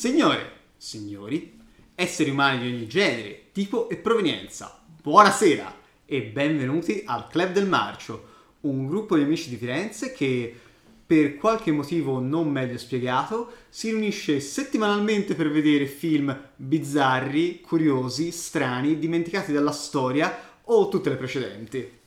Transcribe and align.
Signore, 0.00 0.52
signori, 0.78 1.60
esseri 1.94 2.30
umani 2.30 2.60
di 2.60 2.74
ogni 2.74 2.86
genere, 2.86 3.48
tipo 3.52 3.90
e 3.90 3.98
provenienza, 3.98 4.80
buonasera 5.02 5.76
e 6.06 6.22
benvenuti 6.22 7.02
al 7.04 7.28
Club 7.28 7.52
del 7.52 7.68
Marcio, 7.68 8.28
un 8.60 8.86
gruppo 8.86 9.16
di 9.16 9.24
amici 9.24 9.50
di 9.50 9.56
Firenze 9.56 10.14
che 10.14 10.58
per 11.04 11.36
qualche 11.36 11.70
motivo 11.70 12.18
non 12.18 12.50
meglio 12.50 12.78
spiegato 12.78 13.52
si 13.68 13.90
riunisce 13.90 14.40
settimanalmente 14.40 15.34
per 15.34 15.50
vedere 15.50 15.84
film 15.84 16.34
bizzarri, 16.56 17.60
curiosi, 17.60 18.32
strani, 18.32 18.98
dimenticati 18.98 19.52
dalla 19.52 19.70
storia 19.70 20.34
o 20.62 20.88
tutte 20.88 21.10
le 21.10 21.16
precedenti. 21.16 21.98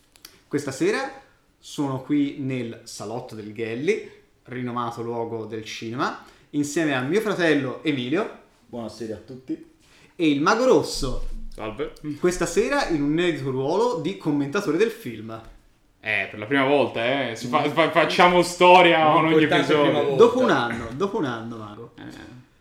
Questa 0.48 0.72
sera 0.72 1.22
sono 1.60 2.02
qui 2.02 2.38
nel 2.40 2.82
Salotto 2.86 3.36
del 3.36 3.54
Gelli, 3.54 4.10
rinomato 4.46 5.04
luogo 5.04 5.46
del 5.46 5.64
cinema, 5.64 6.33
insieme 6.54 6.94
a 6.96 7.02
mio 7.02 7.22
fratello 7.22 7.84
Emilio 7.84 8.42
Buonasera 8.68 9.16
a 9.16 9.20
tutti. 9.20 9.72
e 10.16 10.30
il 10.30 10.42
Mago 10.42 10.66
Rosso, 10.66 11.28
Salve. 11.54 11.94
questa 12.20 12.46
sera 12.46 12.88
in 12.90 13.02
un 13.04 13.12
inedito 13.12 13.52
ruolo 13.52 14.00
di 14.02 14.18
commentatore 14.18 14.78
del 14.78 14.90
film. 14.90 15.40
Eh, 16.00 16.28
per 16.30 16.40
la 16.40 16.46
prima 16.46 16.66
volta, 16.66 17.30
eh. 17.30 17.36
si 17.36 17.48
fa- 17.48 17.64
fa- 17.70 17.92
facciamo 17.92 18.42
storia 18.42 19.12
con 19.14 19.26
ogni 19.26 19.44
episodio. 19.44 20.16
Dopo 20.16 20.40
un 20.40 20.50
anno, 20.50 20.88
dopo 20.96 21.18
un 21.20 21.26
anno, 21.26 21.58
Mago. 21.58 21.94
Eh, 21.98 22.02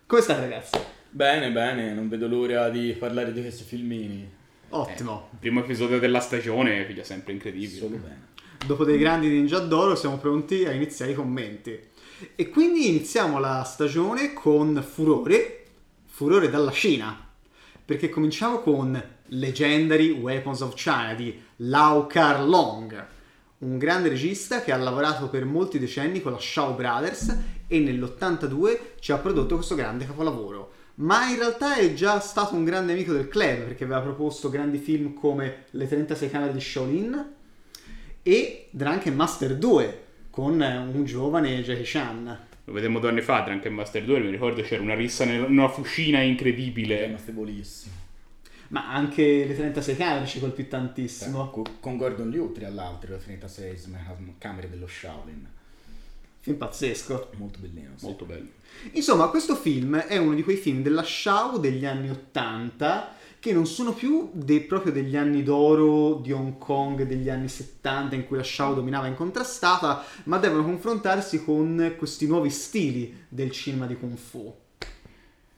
Come 0.07 0.21
state 0.21 0.41
ragazzi? 0.41 0.79
Bene, 1.09 1.51
bene, 1.51 1.93
non 1.93 2.09
vedo 2.09 2.29
l'ora 2.29 2.69
di 2.69 2.93
parlare 2.99 3.33
di 3.33 3.41
questi 3.41 3.65
filmini. 3.65 4.31
Ottimo. 4.75 5.29
il 5.33 5.39
primo 5.39 5.61
episodio 5.61 5.99
della 5.99 6.21
stagione, 6.21 6.85
figlia 6.87 7.05
sempre 7.05 7.33
incredibile. 7.33 7.79
Solo 7.79 7.97
bene. 7.97 8.29
Dopo 8.65 8.85
dei 8.85 8.97
grandi 8.97 9.29
ninja 9.29 9.59
d'oro 9.59 9.95
siamo 9.97 10.19
pronti 10.19 10.65
a 10.65 10.71
iniziare 10.73 11.13
i 11.13 11.15
commenti. 11.15 11.79
E 12.37 12.49
quindi 12.51 12.89
iniziamo 12.89 13.39
la 13.39 13.65
stagione 13.65 14.33
con 14.33 14.85
furore, 14.89 15.65
furore 16.05 16.49
dalla 16.51 16.71
Cina. 16.71 17.29
Perché 17.85 18.09
cominciamo 18.09 18.61
con 18.61 19.03
Legendary 19.27 20.11
Weapons 20.11 20.61
of 20.61 20.75
China 20.75 21.15
di 21.15 21.41
Lau 21.57 22.07
Kar 22.07 22.47
Long, 22.47 23.07
un 23.59 23.77
grande 23.77 24.09
regista 24.09 24.63
che 24.63 24.71
ha 24.71 24.77
lavorato 24.77 25.29
per 25.29 25.45
molti 25.45 25.79
decenni 25.79 26.23
con 26.23 26.33
la 26.33 26.39
Shaw 26.39 26.77
Brothers 26.77 27.37
e 27.67 27.79
nell'82 27.81 28.79
ci 29.01 29.11
ha 29.11 29.19
prodotto 29.19 29.57
questo 29.57 29.75
grande 29.75 30.07
capolavoro. 30.07 30.73
Ma 30.97 31.29
in 31.29 31.39
realtà 31.39 31.77
è 31.77 31.93
già 31.95 32.21
stato 32.21 32.55
un 32.55 32.65
grande 32.65 32.93
amico 32.93 33.13
del 33.13 33.29
club 33.29 33.63
perché 33.63 33.85
aveva 33.85 34.01
proposto 34.01 34.49
grandi 34.49 34.79
film 34.79 35.15
come 35.15 35.65
Le 35.71 35.89
36 35.89 36.31
camere 36.31 36.53
di 36.53 36.61
Shaolin 36.61 37.33
e 38.23 38.69
Drunken 38.71 39.15
Master 39.15 39.57
2 39.57 40.03
con 40.33 40.59
un 40.61 41.05
giovane 41.05 41.63
Jackie 41.63 41.85
Chan. 41.85 42.39
Lo 42.65 42.73
vedemmo 42.73 42.99
due 43.01 43.11
anni 43.11 43.21
fa, 43.21 43.41
Drunken 43.41 43.75
Master 43.75 44.03
2, 44.03 44.21
mi 44.21 44.31
ricordo 44.31 44.63
c'era 44.63 44.81
una 44.83 44.95
rissa 44.95 45.27
nel- 45.27 45.45
in 45.45 45.59
una 45.59 45.69
fucina 45.69 46.21
È 46.21 46.23
incredibile. 46.23 47.05
amatevolissimo. 47.07 47.95
Ma 48.69 48.91
anche 48.91 49.45
le 49.45 49.55
36 49.55 49.97
camere 49.97 50.27
ci 50.27 50.41
colpì 50.41 50.67
tantissimo. 50.69 51.51
Co- 51.51 51.67
con 51.81 51.99
Gordon 51.99 52.31
Liu, 52.31 52.51
tra 52.53 52.71
l'altro, 52.71 53.11
le 53.13 53.19
36 53.19 53.77
sm- 53.77 54.35
camere 54.39 54.71
dello 54.71 54.87
Shaolin. 54.87 55.47
Film 56.41 56.57
pazzesco. 56.57 57.33
Molto 57.37 57.59
bellino. 57.61 57.91
sì. 57.97 58.05
Molto 58.07 58.25
bello. 58.25 58.49
Insomma, 58.93 59.29
questo 59.29 59.55
film 59.57 59.97
è 59.99 60.17
uno 60.17 60.35
di 60.35 60.43
quei 60.43 60.57
film 60.57 60.83
della 60.83 61.03
Shaw 61.05 61.59
degli 61.61 61.85
anni 61.85 62.09
80 62.09 63.15
che 63.43 63.53
non 63.53 63.67
sono 63.67 63.93
più 63.93 64.31
dei- 64.33 64.61
proprio 64.61 64.93
degli 64.93 65.17
anni 65.17 65.43
d'oro 65.43 66.21
di 66.23 66.31
Hong 66.31 66.59
Kong 66.59 67.03
degli 67.03 67.29
anni 67.29 67.49
70 67.49 68.15
in 68.15 68.25
cui 68.25 68.37
la 68.37 68.45
Shaw 68.45 68.73
dominava 68.73 69.09
incontrastata, 69.09 70.05
ma 70.27 70.39
devono 70.39 70.63
confrontarsi 70.63 71.43
con 71.43 71.95
questi 71.99 72.29
nuovi 72.29 72.51
stili 72.51 73.25
del 73.29 73.51
cinema 73.51 73.87
di 73.87 73.97
Kung 73.97 74.17
Fu. 74.17 74.55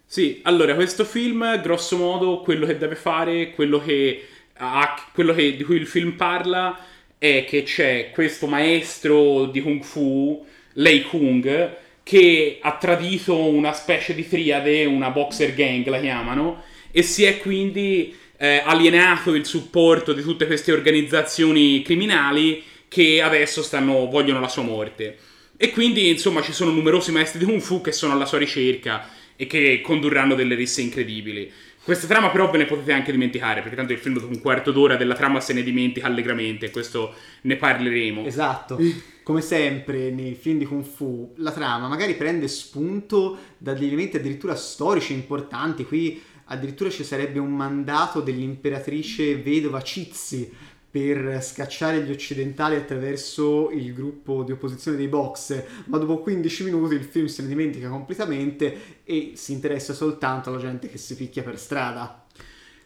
Sì, 0.06 0.40
allora, 0.44 0.74
questo 0.74 1.04
film, 1.04 1.60
grosso 1.60 1.98
modo, 1.98 2.40
quello 2.40 2.64
che 2.64 2.78
deve 2.78 2.94
fare, 2.94 3.50
quello 3.50 3.78
che, 3.78 4.28
ha- 4.54 5.10
quello 5.12 5.34
che- 5.34 5.54
di 5.54 5.62
cui 5.62 5.76
il 5.76 5.86
film 5.86 6.12
parla, 6.12 6.78
è 7.18 7.44
che 7.46 7.64
c'è 7.64 8.12
questo 8.14 8.46
maestro 8.46 9.44
di 9.44 9.60
Kung 9.60 9.82
Fu, 9.82 10.42
Lei 10.74 11.02
Kung, 11.02 11.76
che 12.02 12.58
ha 12.62 12.76
tradito 12.78 13.36
una 13.36 13.74
specie 13.74 14.14
di 14.14 14.26
triade, 14.26 14.86
una 14.86 15.10
boxer 15.10 15.52
gang 15.54 15.86
la 15.88 16.00
chiamano, 16.00 16.62
e 16.96 17.02
si 17.02 17.24
è 17.24 17.38
quindi 17.38 18.14
eh, 18.36 18.62
alienato 18.64 19.34
il 19.34 19.44
supporto 19.44 20.12
di 20.12 20.22
tutte 20.22 20.46
queste 20.46 20.70
organizzazioni 20.70 21.82
criminali 21.82 22.62
che 22.86 23.20
adesso 23.20 23.64
stanno, 23.64 24.06
vogliono 24.06 24.38
la 24.38 24.46
sua 24.46 24.62
morte. 24.62 25.18
E 25.56 25.72
quindi, 25.72 26.08
insomma, 26.08 26.40
ci 26.40 26.52
sono 26.52 26.70
numerosi 26.70 27.10
maestri 27.10 27.40
di 27.40 27.46
Kung 27.46 27.60
Fu 27.60 27.80
che 27.80 27.90
sono 27.90 28.12
alla 28.12 28.26
sua 28.26 28.38
ricerca 28.38 29.08
e 29.34 29.48
che 29.48 29.80
condurranno 29.82 30.36
delle 30.36 30.54
risse 30.54 30.82
incredibili. 30.82 31.50
Questa 31.82 32.06
trama 32.06 32.30
però 32.30 32.48
ve 32.48 32.58
ne 32.58 32.64
potete 32.64 32.92
anche 32.92 33.10
dimenticare, 33.10 33.60
perché 33.60 33.74
tanto 33.74 33.92
il 33.92 33.98
film 33.98 34.14
dopo 34.14 34.28
un 34.28 34.40
quarto 34.40 34.70
d'ora 34.70 34.94
della 34.94 35.14
trama 35.14 35.40
se 35.40 35.52
ne 35.52 35.64
dimentica 35.64 36.06
allegramente, 36.06 36.70
questo 36.70 37.12
ne 37.42 37.56
parleremo. 37.56 38.24
Esatto, 38.24 38.78
come 39.24 39.40
sempre 39.40 40.10
nei 40.10 40.34
film 40.34 40.58
di 40.58 40.64
Kung 40.64 40.84
Fu, 40.84 41.34
la 41.38 41.50
trama 41.50 41.88
magari 41.88 42.14
prende 42.14 42.46
spunto 42.46 43.36
da 43.58 43.72
degli 43.72 43.88
elementi 43.88 44.16
addirittura 44.16 44.54
storici 44.54 45.12
importanti. 45.12 45.84
Qui 45.84 46.22
addirittura 46.46 46.90
ci 46.90 47.04
sarebbe 47.04 47.38
un 47.38 47.52
mandato 47.52 48.20
dell'imperatrice 48.20 49.36
vedova 49.36 49.82
Cizzi 49.82 50.50
per 50.94 51.42
scacciare 51.42 52.02
gli 52.02 52.12
occidentali 52.12 52.76
attraverso 52.76 53.70
il 53.72 53.92
gruppo 53.92 54.44
di 54.44 54.52
opposizione 54.52 54.96
dei 54.96 55.08
box, 55.08 55.64
ma 55.86 55.98
dopo 55.98 56.18
15 56.18 56.62
minuti 56.62 56.94
il 56.94 57.02
film 57.02 57.26
se 57.26 57.42
ne 57.42 57.48
dimentica 57.48 57.88
completamente 57.88 59.02
e 59.02 59.32
si 59.34 59.52
interessa 59.52 59.92
soltanto 59.92 60.50
alla 60.50 60.60
gente 60.60 60.88
che 60.88 60.98
si 60.98 61.16
picchia 61.16 61.42
per 61.42 61.58
strada. 61.58 62.24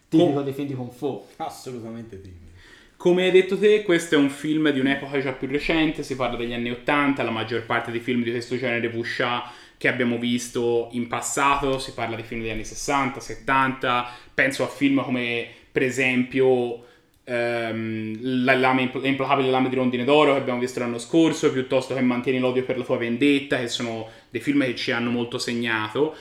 Tipico 0.07 0.33
Com- 0.33 0.43
dei 0.43 0.53
film 0.53 0.67
di 0.67 0.73
Kung 0.73 0.91
Fu. 0.91 1.23
Assolutamente 1.35 2.19
timido. 2.19 2.47
Come 2.97 3.25
hai 3.25 3.31
detto 3.31 3.57
te, 3.57 3.83
questo 3.83 4.15
è 4.15 4.17
un 4.17 4.29
film 4.29 4.71
di 4.71 4.79
un'epoca 4.79 5.21
già 5.21 5.31
più 5.31 5.47
recente, 5.47 6.01
si 6.01 6.15
parla 6.15 6.35
degli 6.35 6.51
anni 6.51 6.71
80, 6.71 7.21
la 7.21 7.29
maggior 7.29 7.63
parte 7.63 7.91
dei 7.91 8.01
film 8.01 8.23
di 8.23 8.31
questo 8.31 8.57
genere 8.57 8.87
wuxia 8.87 9.43
che 9.79 9.87
abbiamo 9.87 10.17
visto 10.17 10.89
in 10.91 11.07
passato, 11.07 11.79
si 11.79 11.93
parla 11.93 12.17
di 12.17 12.23
film 12.23 12.41
degli 12.41 12.49
anni 12.49 12.65
60, 12.65 13.21
70, 13.21 14.09
penso 14.33 14.65
a 14.65 14.67
film 14.67 15.01
come 15.01 15.47
per 15.71 15.83
esempio 15.83 16.83
ehm, 17.23 18.43
La 18.43 18.55
lame 18.55 18.91
Implacabile 18.91 19.49
Lame 19.49 19.69
di 19.69 19.75
Rondine 19.75 20.03
d'Oro 20.03 20.33
che 20.33 20.39
abbiamo 20.39 20.59
visto 20.59 20.79
l'anno 20.79 20.97
scorso, 20.97 21.53
piuttosto 21.53 21.93
che 21.93 22.01
Mantieni 22.01 22.39
l'odio 22.39 22.65
per 22.65 22.77
la 22.77 22.83
tua 22.83 22.97
vendetta, 22.97 23.57
che 23.57 23.69
sono 23.69 24.09
dei 24.29 24.41
film 24.41 24.65
che 24.65 24.75
ci 24.75 24.91
hanno 24.91 25.11
molto 25.11 25.37
segnato. 25.37 26.13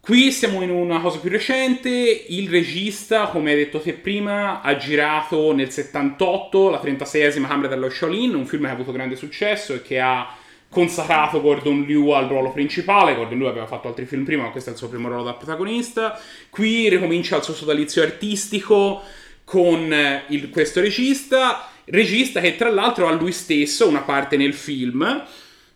Qui 0.00 0.32
siamo 0.32 0.60
in 0.62 0.70
una 0.70 1.00
cosa 1.00 1.20
più 1.20 1.30
recente, 1.30 1.88
il 1.90 2.48
regista, 2.48 3.28
come 3.28 3.52
hai 3.52 3.56
detto 3.58 3.78
te 3.78 3.92
prima, 3.92 4.60
ha 4.60 4.76
girato 4.76 5.52
nel 5.52 5.70
78 5.70 6.68
la 6.68 6.80
36esima 6.82 7.46
Camera 7.46 7.68
dello 7.68 7.88
Shaolin, 7.88 8.34
un 8.34 8.46
film 8.46 8.64
che 8.64 8.70
ha 8.70 8.72
avuto 8.72 8.90
grande 8.90 9.14
successo 9.14 9.74
e 9.74 9.82
che 9.82 10.00
ha 10.00 10.36
consacrato 10.76 11.40
Gordon 11.40 11.84
Liu 11.84 12.10
al 12.10 12.26
ruolo 12.28 12.50
principale. 12.52 13.14
Gordon 13.14 13.38
Liu 13.38 13.46
aveva 13.46 13.66
fatto 13.66 13.88
altri 13.88 14.04
film 14.04 14.24
prima, 14.24 14.42
ma 14.42 14.50
questo 14.50 14.68
è 14.68 14.72
il 14.74 14.78
suo 14.78 14.90
primo 14.90 15.08
ruolo 15.08 15.22
da 15.22 15.32
protagonista. 15.32 16.20
Qui 16.50 16.90
ricomincia 16.90 17.38
il 17.38 17.42
suo 17.42 17.54
sodalizio 17.54 18.02
artistico 18.02 19.00
con 19.42 19.90
eh, 19.90 20.24
il- 20.28 20.50
questo 20.50 20.80
regista, 20.82 21.70
regista 21.86 22.40
che 22.40 22.56
tra 22.56 22.70
l'altro 22.70 23.06
ha 23.08 23.12
lui 23.12 23.32
stesso 23.32 23.88
una 23.88 24.02
parte 24.02 24.36
nel 24.36 24.52
film 24.52 25.24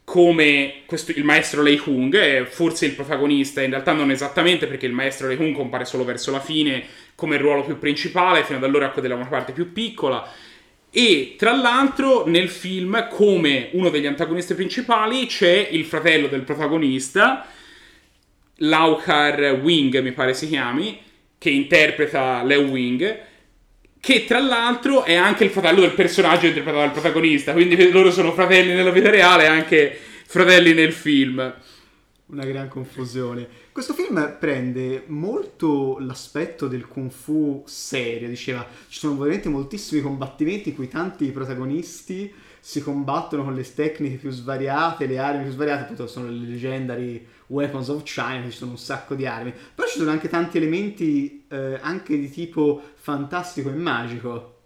come 0.05 0.83
questo- 0.85 1.13
il 1.13 1.25
maestro 1.25 1.63
Lei 1.63 1.79
Kung, 1.79 2.45
forse 2.47 2.85
il 2.85 2.93
protagonista, 2.93 3.63
in 3.63 3.71
realtà 3.71 3.93
non 3.93 4.11
esattamente 4.11 4.67
perché 4.67 4.85
il 4.85 4.93
maestro 4.93 5.29
Lei 5.29 5.37
Kung 5.39 5.55
compare 5.55 5.87
solo 5.87 6.05
verso 6.05 6.31
la 6.31 6.41
fine 6.41 6.85
come 7.15 7.39
ruolo 7.39 7.65
più 7.65 7.79
principale, 7.79 8.45
fino 8.45 8.59
ad 8.59 8.65
allora 8.65 8.89
quello 8.91 9.09
della 9.09 9.19
una 9.21 9.31
parte 9.31 9.53
più 9.53 9.73
piccola. 9.73 10.29
E 10.91 11.37
tra 11.39 11.55
l'altro 11.55 12.27
nel 12.27 12.49
film, 12.49 13.09
come 13.11 13.69
uno 13.73 13.91
degli 13.91 14.07
antagonisti 14.07 14.55
principali, 14.55 15.27
c'è 15.27 15.69
il 15.71 15.85
fratello 15.85 16.27
del 16.27 16.43
protagonista, 16.43 17.47
Laukar 18.57 19.61
Wing, 19.63 20.01
mi 20.01 20.13
pare 20.13 20.35
si 20.35 20.49
chiami, 20.49 20.99
che 21.39 21.51
interpreta 21.51 22.43
Leo 22.43 22.63
Wing, 22.63 23.19
che 24.01 24.25
tra 24.25 24.41
l'altro 24.41 25.05
è 25.05 25.15
anche 25.15 25.45
il 25.45 25.51
fratello 25.51 25.81
del 25.81 25.93
personaggio 25.93 26.47
interpretato 26.47 26.85
dal 26.85 26.93
protagonista, 26.93 27.53
quindi 27.53 27.91
loro 27.91 28.11
sono 28.11 28.33
fratelli 28.33 28.73
nella 28.73 28.91
vita 28.91 29.11
reale 29.11 29.45
e 29.45 29.49
anche 29.49 29.99
fratelli 30.27 30.73
nel 30.73 30.93
film. 30.93 31.55
Una 32.31 32.45
gran 32.45 32.69
confusione. 32.69 33.49
Questo 33.73 33.93
film 33.93 34.37
prende 34.39 35.03
molto 35.07 35.99
l'aspetto 35.99 36.69
del 36.69 36.87
kung 36.87 37.11
fu 37.11 37.65
serio, 37.67 38.29
diceva, 38.29 38.65
ci 38.89 39.01
sono 39.01 39.17
veramente 39.17 39.49
moltissimi 39.49 40.01
combattimenti 40.01 40.69
in 40.69 40.75
cui 40.77 40.87
tanti 40.87 41.29
protagonisti 41.33 42.33
si 42.61 42.83
combattono 42.83 43.43
con 43.43 43.55
le 43.55 43.75
tecniche 43.75 44.17
più 44.17 44.31
svariate, 44.31 45.07
le 45.07 45.19
armi 45.19 45.43
più 45.43 45.51
svariate, 45.51 45.83
appunto 45.83 46.07
sono 46.07 46.29
le 46.29 46.47
legendary 46.47 47.27
Weapons 47.47 47.89
of 47.89 48.05
China, 48.05 48.45
ci 48.45 48.57
sono 48.57 48.73
un 48.73 48.79
sacco 48.79 49.17
di 49.17 49.27
armi, 49.27 49.53
però 49.75 49.89
ci 49.89 49.99
sono 49.99 50.11
anche 50.11 50.29
tanti 50.29 50.59
elementi 50.59 51.47
eh, 51.49 51.79
anche 51.81 52.17
di 52.17 52.31
tipo 52.31 52.81
fantastico 52.95 53.71
e 53.71 53.75
magico. 53.75 54.61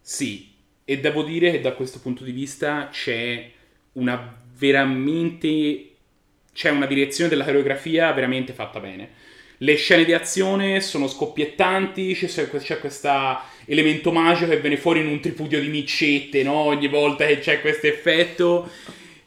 Sì, 0.00 0.54
e 0.84 1.00
devo 1.00 1.22
dire 1.22 1.50
che 1.50 1.60
da 1.60 1.74
questo 1.74 1.98
punto 1.98 2.24
di 2.24 2.32
vista 2.32 2.88
c'è 2.90 3.52
una 3.92 4.36
veramente 4.56 5.87
c'è 6.58 6.70
una 6.70 6.86
direzione 6.86 7.30
della 7.30 7.44
coreografia 7.44 8.10
veramente 8.10 8.52
fatta 8.52 8.80
bene. 8.80 9.10
Le 9.58 9.76
scene 9.76 10.04
di 10.04 10.12
azione 10.12 10.80
sono 10.80 11.06
scoppiettanti, 11.06 12.14
c'è, 12.14 12.50
c'è 12.50 12.80
questo 12.80 13.38
elemento 13.66 14.10
magico 14.10 14.50
che 14.50 14.58
viene 14.58 14.76
fuori 14.76 14.98
in 14.98 15.06
un 15.06 15.20
tripudio 15.20 15.60
di 15.60 15.68
micette, 15.68 16.42
no? 16.42 16.54
Ogni 16.54 16.88
volta 16.88 17.26
che 17.26 17.38
c'è 17.38 17.60
questo 17.60 17.86
effetto. 17.86 18.68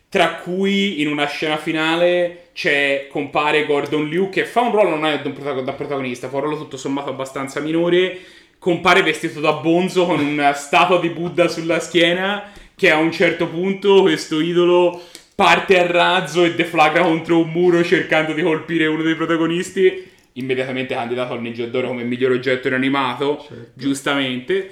Tra 0.10 0.42
cui 0.44 1.00
in 1.00 1.08
una 1.08 1.26
scena 1.26 1.56
finale 1.56 2.50
c'è, 2.54 3.08
compare 3.10 3.66
Gordon 3.66 4.10
Liu 4.10 4.28
che 4.30 4.44
fa 4.44 4.60
un 4.60 4.72
ruolo 4.72 4.90
non 4.90 5.06
è 5.06 5.22
da 5.22 5.72
protagonista, 5.72 6.28
fa 6.28 6.36
un 6.36 6.42
ruolo 6.42 6.58
tutto 6.58 6.76
sommato 6.76 7.12
abbastanza 7.12 7.62
minore. 7.62 8.20
Compare 8.60 9.04
vestito 9.04 9.40
da 9.40 9.54
bonzo 9.54 10.06
con 10.06 10.20
una 10.20 10.52
statua 10.52 11.00
di 11.00 11.08
Buddha 11.08 11.48
sulla 11.48 11.80
schiena 11.80 12.52
che 12.76 12.90
a 12.90 12.98
un 12.98 13.12
certo 13.12 13.48
punto 13.48 14.02
questo 14.02 14.42
idolo 14.42 15.02
parte 15.36 15.80
a 15.80 15.88
razzo 15.90 16.44
e 16.44 16.54
deflagra 16.54 17.04
contro 17.04 17.40
un 17.40 17.50
muro 17.50 17.84
cercando 17.84 18.34
di 18.34 18.42
colpire 18.42 18.86
uno 18.86 19.02
dei 19.02 19.16
protagonisti 19.16 20.10
immediatamente 20.34 20.94
candidato 20.94 21.34
al 21.34 21.42
Ninja 21.42 21.66
d'Oro 21.66 21.88
come 21.88 22.04
miglior 22.04 22.32
oggetto 22.32 22.68
inanimato, 22.68 23.46
certo. 23.48 23.72
giustamente. 23.74 24.72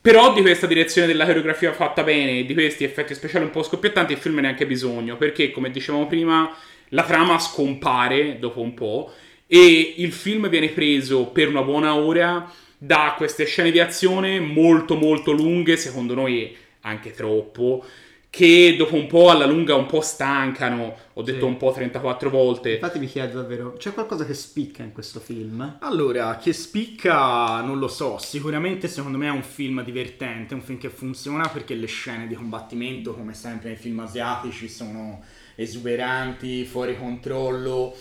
Però 0.00 0.32
di 0.32 0.40
questa 0.40 0.66
direzione 0.66 1.06
della 1.06 1.26
coreografia 1.26 1.72
fatta 1.72 2.02
bene 2.02 2.38
e 2.38 2.44
di 2.44 2.54
questi 2.54 2.84
effetti 2.84 3.14
speciali 3.14 3.44
un 3.44 3.50
po' 3.50 3.62
scoppiettanti 3.62 4.12
il 4.12 4.18
film 4.18 4.38
neanche 4.38 4.66
bisogno, 4.66 5.16
perché 5.16 5.50
come 5.50 5.70
dicevamo 5.70 6.06
prima 6.06 6.50
la 6.90 7.02
trama 7.02 7.38
scompare 7.38 8.38
dopo 8.38 8.60
un 8.60 8.74
po' 8.74 9.12
e 9.46 9.94
il 9.96 10.12
film 10.12 10.48
viene 10.48 10.68
preso 10.68 11.26
per 11.26 11.48
una 11.48 11.62
buona 11.62 11.94
ora 11.94 12.50
da 12.78 13.14
queste 13.16 13.44
scene 13.44 13.70
di 13.70 13.80
azione 13.80 14.40
molto 14.40 14.94
molto 14.94 15.32
lunghe, 15.32 15.76
secondo 15.76 16.14
noi 16.14 16.56
anche 16.82 17.10
troppo, 17.10 17.84
che 18.30 18.74
dopo 18.76 18.94
un 18.94 19.06
po' 19.06 19.30
alla 19.30 19.46
lunga 19.46 19.74
un 19.74 19.86
po' 19.86 20.00
stancano, 20.00 20.96
ho 21.14 21.22
detto 21.22 21.40
sì. 21.40 21.44
un 21.44 21.56
po' 21.56 21.72
34 21.72 22.30
volte. 22.30 22.74
Infatti 22.74 22.98
mi 22.98 23.06
chiedo 23.06 23.40
davvero, 23.40 23.72
c'è 23.78 23.92
qualcosa 23.92 24.24
che 24.24 24.34
spicca 24.34 24.82
in 24.82 24.92
questo 24.92 25.18
film? 25.18 25.78
Allora, 25.80 26.36
che 26.36 26.52
spicca 26.52 27.60
non 27.62 27.78
lo 27.78 27.88
so, 27.88 28.18
sicuramente 28.18 28.86
secondo 28.86 29.18
me 29.18 29.26
è 29.26 29.30
un 29.30 29.42
film 29.42 29.82
divertente, 29.82 30.54
un 30.54 30.62
film 30.62 30.78
che 30.78 30.90
funziona 30.90 31.48
perché 31.48 31.74
le 31.74 31.86
scene 31.86 32.26
di 32.26 32.34
combattimento, 32.34 33.14
come 33.14 33.34
sempre 33.34 33.70
nei 33.70 33.78
film 33.78 34.00
asiatici, 34.00 34.68
sono 34.68 35.22
esuberanti, 35.54 36.64
fuori 36.64 36.96
controllo 36.96 37.94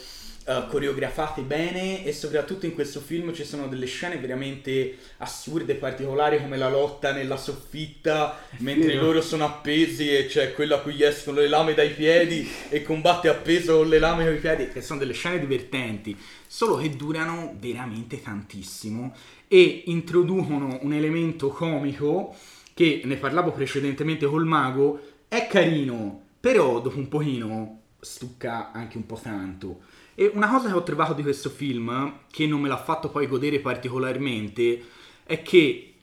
uh, 0.47 0.67
coreografate 0.67 1.41
bene 1.41 2.05
e 2.05 2.13
soprattutto 2.13 2.65
in 2.65 2.73
questo 2.73 3.01
film 3.01 3.33
ci 3.33 3.43
sono 3.43 3.67
delle 3.67 3.85
scene 3.85 4.17
veramente 4.17 4.97
assurde, 5.17 5.75
particolari 5.75 6.39
come 6.39 6.57
la 6.57 6.69
lotta 6.69 7.11
nella 7.11 7.37
soffitta 7.37 8.39
mentre 8.59 8.93
Vero. 8.93 9.05
loro 9.05 9.21
sono 9.21 9.45
appesi 9.45 10.09
e 10.09 10.25
c'è 10.25 10.53
quello 10.53 10.75
a 10.75 10.79
cui 10.79 10.93
gli 10.93 11.03
escono 11.03 11.39
le 11.39 11.47
lame 11.47 11.73
dai 11.73 11.89
piedi 11.89 12.49
e 12.69 12.81
combatte 12.81 13.27
appeso 13.27 13.77
con 13.77 13.89
le 13.89 13.99
lame 13.99 14.23
dai 14.23 14.37
piedi, 14.37 14.69
che 14.69 14.81
sono 14.81 14.99
delle 14.99 15.13
scene 15.13 15.39
divertenti, 15.39 16.17
solo 16.47 16.77
che 16.77 16.95
durano 16.95 17.55
veramente 17.59 18.21
tantissimo 18.21 19.13
e 19.47 19.83
introducono 19.85 20.79
un 20.81 20.93
elemento 20.93 21.49
comico 21.49 22.35
che 22.73 23.01
ne 23.03 23.15
parlavo 23.15 23.51
precedentemente 23.51 24.27
col 24.27 24.45
mago, 24.45 24.99
è 25.27 25.47
carino, 25.47 26.21
però 26.39 26.79
dopo 26.79 26.97
un 26.97 27.07
pochino 27.07 27.81
stucca 27.99 28.71
anche 28.71 28.97
un 28.97 29.05
po' 29.05 29.19
tanto. 29.21 29.79
E 30.19 30.31
una 30.33 30.49
cosa 30.49 30.69
che 30.69 30.73
ho 30.73 30.81
trovato 30.81 31.13
di 31.13 31.21
questo 31.21 31.51
film, 31.51 32.21
che 32.31 32.47
non 32.47 32.59
me 32.59 32.67
l'ha 32.67 32.81
fatto 32.81 33.09
poi 33.09 33.27
godere 33.27 33.59
particolarmente, 33.59 34.83
è 35.23 35.43
che, 35.43 35.93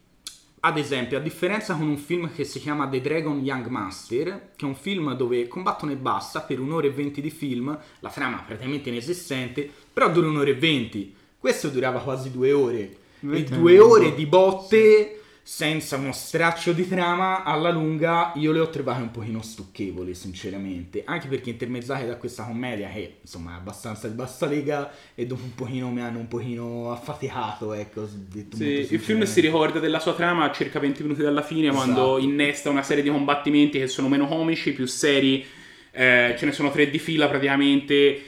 ad 0.60 0.78
esempio, 0.78 1.18
a 1.18 1.20
differenza 1.20 1.74
con 1.74 1.88
un 1.88 1.96
film 1.96 2.32
che 2.32 2.44
si 2.44 2.60
chiama 2.60 2.86
The 2.86 3.00
Dragon 3.00 3.40
Young 3.40 3.66
Master, 3.66 4.52
che 4.54 4.64
è 4.66 4.68
un 4.68 4.76
film 4.76 5.16
dove 5.16 5.48
combattono 5.48 5.90
e 5.90 5.96
basta 5.96 6.42
per 6.42 6.60
un'ora 6.60 6.86
e 6.86 6.92
venti 6.92 7.20
di 7.20 7.30
film, 7.30 7.76
la 7.98 8.08
trama 8.08 8.40
è 8.40 8.46
praticamente 8.46 8.88
inesistente, 8.90 9.68
però 9.92 10.08
dura 10.08 10.28
un'ora 10.28 10.50
e 10.50 10.54
venti. 10.54 11.12
Questo 11.36 11.68
durava 11.70 11.98
quasi 11.98 12.30
due 12.30 12.52
ore. 12.52 12.96
E 13.18 13.42
due 13.42 13.80
ore 13.80 14.14
di 14.14 14.26
botte 14.26 15.22
senza 15.46 15.96
uno 15.96 16.12
straccio 16.12 16.72
di 16.72 16.88
trama, 16.88 17.44
alla 17.44 17.70
lunga 17.70 18.32
io 18.36 18.50
le 18.50 18.60
ho 18.60 18.70
trovate 18.70 19.02
un 19.02 19.10
pochino 19.10 19.42
stucchevoli, 19.42 20.14
sinceramente. 20.14 21.02
Anche 21.04 21.28
perché 21.28 21.50
intermezzate 21.50 22.06
da 22.06 22.16
questa 22.16 22.44
commedia 22.44 22.88
che, 22.88 23.18
insomma, 23.20 23.52
è 23.52 23.56
abbastanza 23.56 24.08
di 24.08 24.14
bassa 24.14 24.46
lega 24.46 24.90
e 25.14 25.26
dopo 25.26 25.42
un 25.42 25.54
pochino 25.54 25.90
mi 25.90 26.00
hanno 26.00 26.18
un 26.18 26.28
pochino 26.28 26.90
affaticato, 26.90 27.74
ecco. 27.74 28.08
Sì, 28.54 28.88
il 28.90 29.00
film 29.00 29.24
si 29.24 29.42
ricorda 29.42 29.80
della 29.80 30.00
sua 30.00 30.14
trama 30.14 30.44
a 30.44 30.50
circa 30.50 30.80
20 30.80 31.02
minuti 31.02 31.20
dalla 31.20 31.42
fine, 31.42 31.68
esatto. 31.68 31.84
quando 31.84 32.18
innesta 32.18 32.70
una 32.70 32.82
serie 32.82 33.02
di 33.02 33.10
combattimenti 33.10 33.78
che 33.78 33.86
sono 33.86 34.08
meno 34.08 34.26
comici, 34.26 34.72
più 34.72 34.86
seri. 34.86 35.44
Eh, 35.90 36.34
ce 36.38 36.46
ne 36.46 36.52
sono 36.52 36.70
tre 36.70 36.88
di 36.88 36.98
fila 36.98 37.28
praticamente 37.28 38.20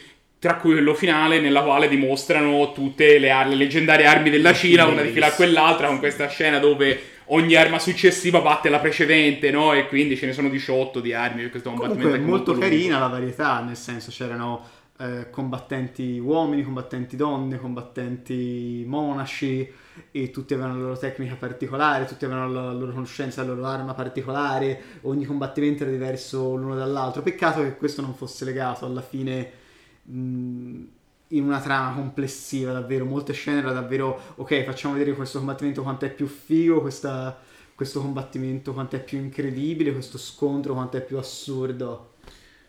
tra 0.46 0.54
cui 0.54 0.74
quello 0.74 0.94
finale 0.94 1.40
nella 1.40 1.62
quale 1.62 1.88
dimostrano 1.88 2.70
tutte 2.72 3.18
le, 3.18 3.30
ar- 3.32 3.48
le 3.48 3.56
leggendarie 3.56 4.06
armi 4.06 4.30
della 4.30 4.52
Cina, 4.52 4.86
una 4.86 5.02
di 5.02 5.10
fila 5.10 5.26
a 5.26 5.32
quell'altra, 5.32 5.88
con 5.88 5.98
questa 5.98 6.28
scena 6.28 6.60
dove 6.60 7.00
ogni 7.26 7.56
arma 7.56 7.80
successiva 7.80 8.40
batte 8.40 8.68
la 8.68 8.78
precedente, 8.78 9.50
no? 9.50 9.72
E 9.72 9.88
quindi 9.88 10.16
ce 10.16 10.26
ne 10.26 10.32
sono 10.32 10.48
18 10.48 11.00
di 11.00 11.12
armi 11.12 11.40
per 11.40 11.50
questo 11.50 11.70
combattimento. 11.70 12.08
Comunque 12.10 12.24
è 12.24 12.30
molto, 12.30 12.52
molto 12.52 12.64
carina 12.64 13.00
la 13.00 13.08
varietà, 13.08 13.60
nel 13.60 13.74
senso 13.74 14.12
c'erano 14.12 14.64
eh, 14.98 15.28
combattenti 15.30 16.20
uomini, 16.20 16.62
combattenti 16.62 17.16
donne, 17.16 17.58
combattenti 17.58 18.84
monaci 18.86 19.68
e 20.12 20.30
tutti 20.30 20.54
avevano 20.54 20.74
la 20.74 20.82
loro 20.82 20.96
tecnica 20.96 21.34
particolare, 21.34 22.04
tutti 22.04 22.24
avevano 22.24 22.52
la 22.52 22.72
loro 22.72 22.92
conoscenza, 22.92 23.42
la 23.42 23.52
loro 23.52 23.66
arma 23.66 23.94
particolare, 23.94 24.80
ogni 25.02 25.24
combattimento 25.24 25.82
era 25.82 25.90
diverso 25.90 26.54
l'uno 26.54 26.76
dall'altro. 26.76 27.22
Peccato 27.22 27.62
che 27.62 27.74
questo 27.74 28.00
non 28.00 28.14
fosse 28.14 28.44
legato 28.44 28.86
alla 28.86 29.02
fine 29.02 29.64
in 30.08 31.42
una 31.44 31.60
trama 31.60 31.94
complessiva, 31.94 32.72
davvero. 32.72 33.04
Molte 33.04 33.32
scene 33.32 33.58
era 33.58 33.72
davvero, 33.72 34.20
ok, 34.36 34.64
facciamo 34.64 34.94
vedere 34.94 35.16
questo 35.16 35.38
combattimento 35.38 35.82
quanto 35.82 36.04
è 36.04 36.10
più 36.10 36.26
figo, 36.26 36.80
questa, 36.80 37.38
questo 37.74 38.00
combattimento 38.00 38.72
quanto 38.72 38.96
è 38.96 39.02
più 39.02 39.18
incredibile, 39.18 39.92
questo 39.92 40.18
scontro 40.18 40.74
quanto 40.74 40.96
è 40.96 41.02
più 41.02 41.18
assurdo. 41.18 42.14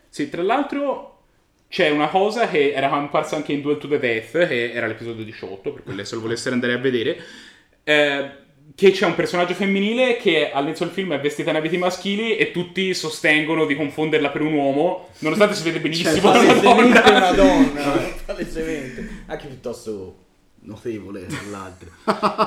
Sì, 0.08 0.28
tra 0.28 0.42
l'altro 0.42 1.14
c'è 1.68 1.90
una 1.90 2.08
cosa 2.08 2.48
che 2.48 2.72
era 2.72 2.88
comparsa 2.88 3.36
anche 3.36 3.52
in 3.52 3.60
Duel 3.60 3.78
to 3.78 3.88
the 3.88 3.98
Death, 3.98 4.46
che 4.48 4.72
era 4.72 4.86
l'episodio 4.86 5.24
18, 5.24 5.72
per 5.72 5.82
quelle 5.84 6.04
se 6.04 6.14
lo 6.14 6.22
volessero 6.22 6.54
andare 6.54 6.72
a 6.72 6.78
vedere. 6.78 7.16
Eh, 7.84 8.30
che 8.74 8.90
c'è 8.90 9.06
un 9.06 9.14
personaggio 9.14 9.54
femminile 9.54 10.16
che 10.16 10.50
all'inizio 10.50 10.84
del 10.84 10.94
film 10.94 11.12
è 11.12 11.20
vestita 11.20 11.50
in 11.50 11.56
abiti 11.56 11.76
maschili 11.76 12.36
e 12.36 12.50
tutti 12.50 12.94
sostengono 12.94 13.64
di 13.66 13.74
confonderla 13.74 14.30
per 14.30 14.42
un 14.42 14.52
uomo, 14.52 15.08
nonostante 15.18 15.54
si 15.54 15.62
vede 15.62 15.80
benissimo 15.80 16.32
cioè, 16.32 16.44
una 16.44 16.52
donna. 16.54 17.02
una 17.06 17.32
donna 17.32 17.92
palesemente. 18.24 19.22
Anche 19.26 19.46
piuttosto 19.46 20.26
notevole 20.60 21.26
dall'altro. 21.26 21.90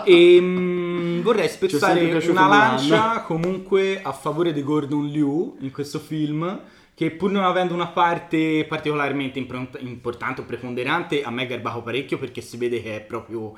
e 0.05 0.39
mh, 0.39 0.45
mm, 0.45 1.21
vorrei 1.21 1.49
spezzare 1.49 2.01
una 2.27 2.47
lancia 2.47 3.21
comunque 3.21 4.01
a 4.01 4.11
favore 4.11 4.53
di 4.53 4.63
Gordon 4.63 5.07
Liu 5.07 5.57
in 5.61 5.71
questo 5.71 5.99
film 5.99 6.61
che 6.93 7.09
pur 7.11 7.31
non 7.31 7.43
avendo 7.43 7.73
una 7.73 7.87
parte 7.87 8.65
particolarmente 8.67 9.39
importante 9.39 10.41
o 10.41 10.43
preponderante 10.43 11.23
a 11.23 11.31
me 11.31 11.43
è 11.43 11.47
garbato 11.47 11.81
parecchio 11.81 12.19
perché 12.19 12.41
si 12.41 12.57
vede 12.57 12.81
che 12.81 12.97
è 12.97 13.01
proprio 13.01 13.53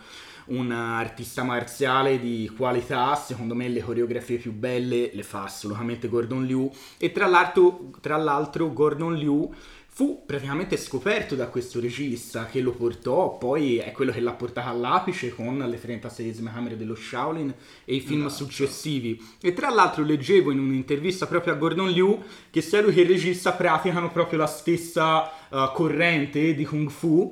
un 0.48 0.72
artista 0.72 1.44
marziale 1.44 2.20
di 2.20 2.52
qualità, 2.56 3.16
secondo 3.16 3.56
me 3.56 3.68
le 3.70 3.82
coreografie 3.82 4.38
più 4.38 4.52
belle 4.52 5.12
le 5.14 5.24
fa 5.24 5.44
assolutamente 5.44 6.08
Gordon 6.08 6.46
Liu 6.46 6.70
e 6.98 7.12
tra 7.12 7.28
l'altro, 7.28 7.92
tra 8.02 8.18
l'altro 8.18 8.74
Gordon 8.74 9.16
Liu 9.16 9.52
fu 9.96 10.24
praticamente 10.26 10.76
scoperto 10.76 11.36
da 11.36 11.50
questo 11.50 11.80
regista 11.80 12.48
che 12.48 12.62
lo 12.62 12.72
portò, 12.72 13.38
poi 13.38 13.78
è 13.78 13.92
quello 13.92 14.12
che 14.12 14.22
l'ha 14.22 14.32
portato 14.32 14.68
all'apice 14.68 15.30
con 15.36 15.56
le 15.60 15.80
36 15.80 16.42
camere 16.52 16.76
dello 16.76 16.96
Shaolin 16.96 17.54
e 17.86 17.94
i 17.94 18.00
film 18.00 18.26
esatto. 18.26 18.44
successivi. 18.44 19.24
E 19.40 19.54
tra 19.54 19.70
l'altro 19.70 20.04
leggevo 20.04 20.50
in 20.50 20.58
un'intervista 20.58 21.28
proprio 21.28 21.54
a 21.54 21.58
Gordon 21.58 21.92
Liu 21.92 22.20
che 22.50 22.62
sia 22.62 22.82
lui 22.82 22.92
che 22.92 23.02
il 23.02 23.08
regista 23.08 23.52
praticano 23.52 24.10
proprio 24.10 24.40
la 24.40 24.48
stessa 24.48 25.30
uh, 25.50 25.72
corrente 25.74 26.56
di 26.56 26.66
Kung 26.66 26.90
Fu 26.90 27.32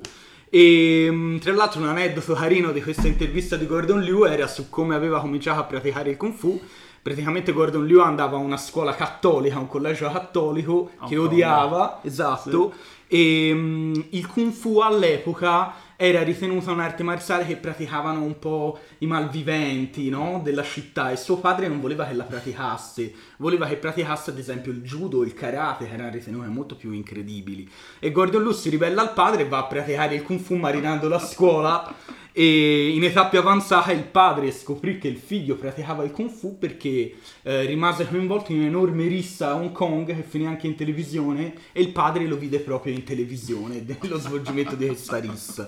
e 0.54 1.08
mm, 1.10 1.38
tra 1.38 1.54
l'altro 1.54 1.80
un 1.80 1.88
aneddoto 1.88 2.34
carino 2.34 2.72
di 2.72 2.82
questa 2.82 3.06
intervista 3.06 3.56
di 3.56 3.66
Gordon 3.66 4.02
Liu 4.02 4.24
era 4.24 4.46
su 4.46 4.68
come 4.68 4.94
aveva 4.94 5.18
cominciato 5.18 5.60
a 5.60 5.64
praticare 5.64 6.10
il 6.10 6.18
Kung 6.18 6.34
Fu. 6.34 6.60
Praticamente 7.00 7.52
Gordon 7.52 7.86
Liu 7.86 8.02
andava 8.02 8.36
a 8.36 8.40
una 8.40 8.58
scuola 8.58 8.94
cattolica, 8.94 9.58
un 9.58 9.66
collegio 9.66 10.10
cattolico 10.10 10.90
che 11.08 11.16
odiava, 11.16 12.00
esatto, 12.02 12.74
sì. 13.08 13.16
e 13.16 13.50
um, 13.50 14.04
il 14.10 14.26
Kung 14.26 14.52
Fu 14.52 14.80
all'epoca 14.80 15.72
era 16.04 16.24
ritenuta 16.24 16.72
un'arte 16.72 17.04
marziale 17.04 17.46
che 17.46 17.54
praticavano 17.54 18.24
un 18.24 18.36
po' 18.40 18.76
i 18.98 19.06
malviventi 19.06 20.08
no? 20.08 20.40
della 20.42 20.64
città 20.64 21.12
e 21.12 21.16
suo 21.16 21.38
padre 21.38 21.68
non 21.68 21.80
voleva 21.80 22.04
che 22.04 22.14
la 22.14 22.24
praticasse, 22.24 23.14
voleva 23.36 23.68
che 23.68 23.76
praticasse 23.76 24.30
ad 24.30 24.38
esempio 24.38 24.72
il 24.72 24.82
judo, 24.82 25.22
il 25.22 25.32
karate, 25.32 25.86
che 25.86 25.94
erano 25.94 26.10
ritenute 26.10 26.48
molto 26.48 26.74
più 26.74 26.90
incredibili. 26.90 27.70
E 28.00 28.10
Gordon 28.10 28.42
Lu 28.42 28.50
si 28.50 28.68
ribella 28.68 29.00
al 29.00 29.12
padre 29.12 29.42
e 29.42 29.48
va 29.48 29.58
a 29.58 29.66
praticare 29.66 30.16
il 30.16 30.24
kung 30.24 30.40
fu 30.40 30.56
marinando 30.56 31.06
la 31.06 31.20
scuola 31.20 31.94
e 32.32 32.88
in 32.88 33.04
età 33.04 33.26
più 33.26 33.38
avanzata 33.38 33.92
il 33.92 34.04
padre 34.04 34.50
scoprì 34.50 34.98
che 34.98 35.08
il 35.08 35.18
figlio 35.18 35.56
praticava 35.56 36.02
il 36.02 36.10
kung 36.12 36.30
fu 36.30 36.58
perché 36.58 37.14
eh, 37.42 37.64
rimase 37.66 38.08
coinvolto 38.08 38.52
in 38.52 38.60
un'enorme 38.60 39.06
rissa 39.06 39.50
a 39.50 39.54
Hong 39.56 39.72
Kong 39.72 40.06
che 40.06 40.22
finì 40.26 40.46
anche 40.46 40.66
in 40.66 40.74
televisione 40.74 41.54
e 41.72 41.82
il 41.82 41.90
padre 41.90 42.26
lo 42.26 42.36
vide 42.36 42.60
proprio 42.60 42.94
in 42.94 43.04
televisione 43.04 43.84
nello 43.86 44.18
svolgimento 44.18 44.74
di 44.74 44.86
questa 44.86 45.18
rissa. 45.18 45.66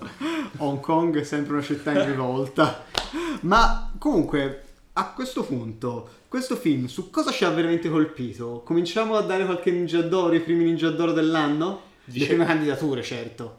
Hong 0.59 0.81
Kong 0.81 1.19
è 1.19 1.25
sempre 1.25 1.55
una 1.55 1.63
città 1.63 1.93
in 1.93 2.07
rivolta. 2.07 2.85
Ma 3.41 3.93
comunque, 3.99 4.63
a 4.95 5.11
questo 5.11 5.45
punto, 5.45 6.09
questo 6.29 6.57
film 6.57 6.87
su 6.87 7.11
cosa 7.11 7.31
ci 7.31 7.45
ha 7.45 7.51
veramente 7.51 7.91
colpito? 7.91 8.63
Cominciamo 8.65 9.17
a 9.17 9.21
dare 9.21 9.45
qualche 9.45 9.71
ninja 9.71 10.01
d'oro, 10.01 10.35
i 10.35 10.41
primi 10.41 10.65
ninja 10.65 10.91
d'oro 10.91 11.13
dell'anno? 11.13 11.93
Dice- 12.05 12.21
Le 12.21 12.27
prime 12.27 12.47
candidature, 12.47 13.03
certo. 13.03 13.59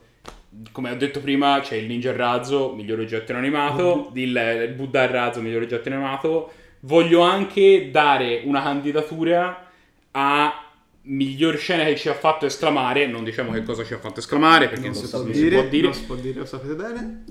Come 0.72 0.92
ho 0.92 0.96
detto 0.96 1.20
prima, 1.20 1.60
c'è 1.62 1.76
il 1.76 1.86
Ninja 1.86 2.16
razzo, 2.16 2.74
miglior 2.76 3.00
oggetto 3.00 3.34
non 3.34 3.42
animato, 3.42 4.12
il, 4.14 4.66
il 4.68 4.74
Buddha 4.76 5.02
a 5.04 5.08
razzo, 5.08 5.42
miglior 5.42 5.64
oggetto 5.64 5.90
non 5.90 6.00
animato. 6.00 6.52
Voglio 6.82 7.22
anche 7.22 7.90
dare 7.92 8.42
una 8.46 8.62
candidatura 8.62 9.70
a 10.12 10.60
miglior 11.04 11.58
scena 11.58 11.84
che 11.84 11.96
ci 11.96 12.10
ha 12.10 12.14
fatto 12.14 12.46
esclamare. 12.46 13.08
Non 13.08 13.24
diciamo 13.24 13.52
che 13.52 13.64
cosa 13.64 13.84
ci 13.84 13.94
ha 13.94 14.00
fatto 14.00 14.20
esclamare 14.20 14.68
perché 14.70 14.88
Non, 14.88 14.94
non, 14.94 15.02
si, 15.02 15.08
so- 15.08 15.24
può 15.24 15.32
dire, 15.32 15.50
si 15.50 15.56
può 15.56 15.70
dire. 15.70 15.84
non 15.84 15.94
si 15.94 16.04
può 16.04 16.16
dire, 16.16 16.40
lo 16.40 16.46
sapete 16.46 16.74
bene. 16.74 17.24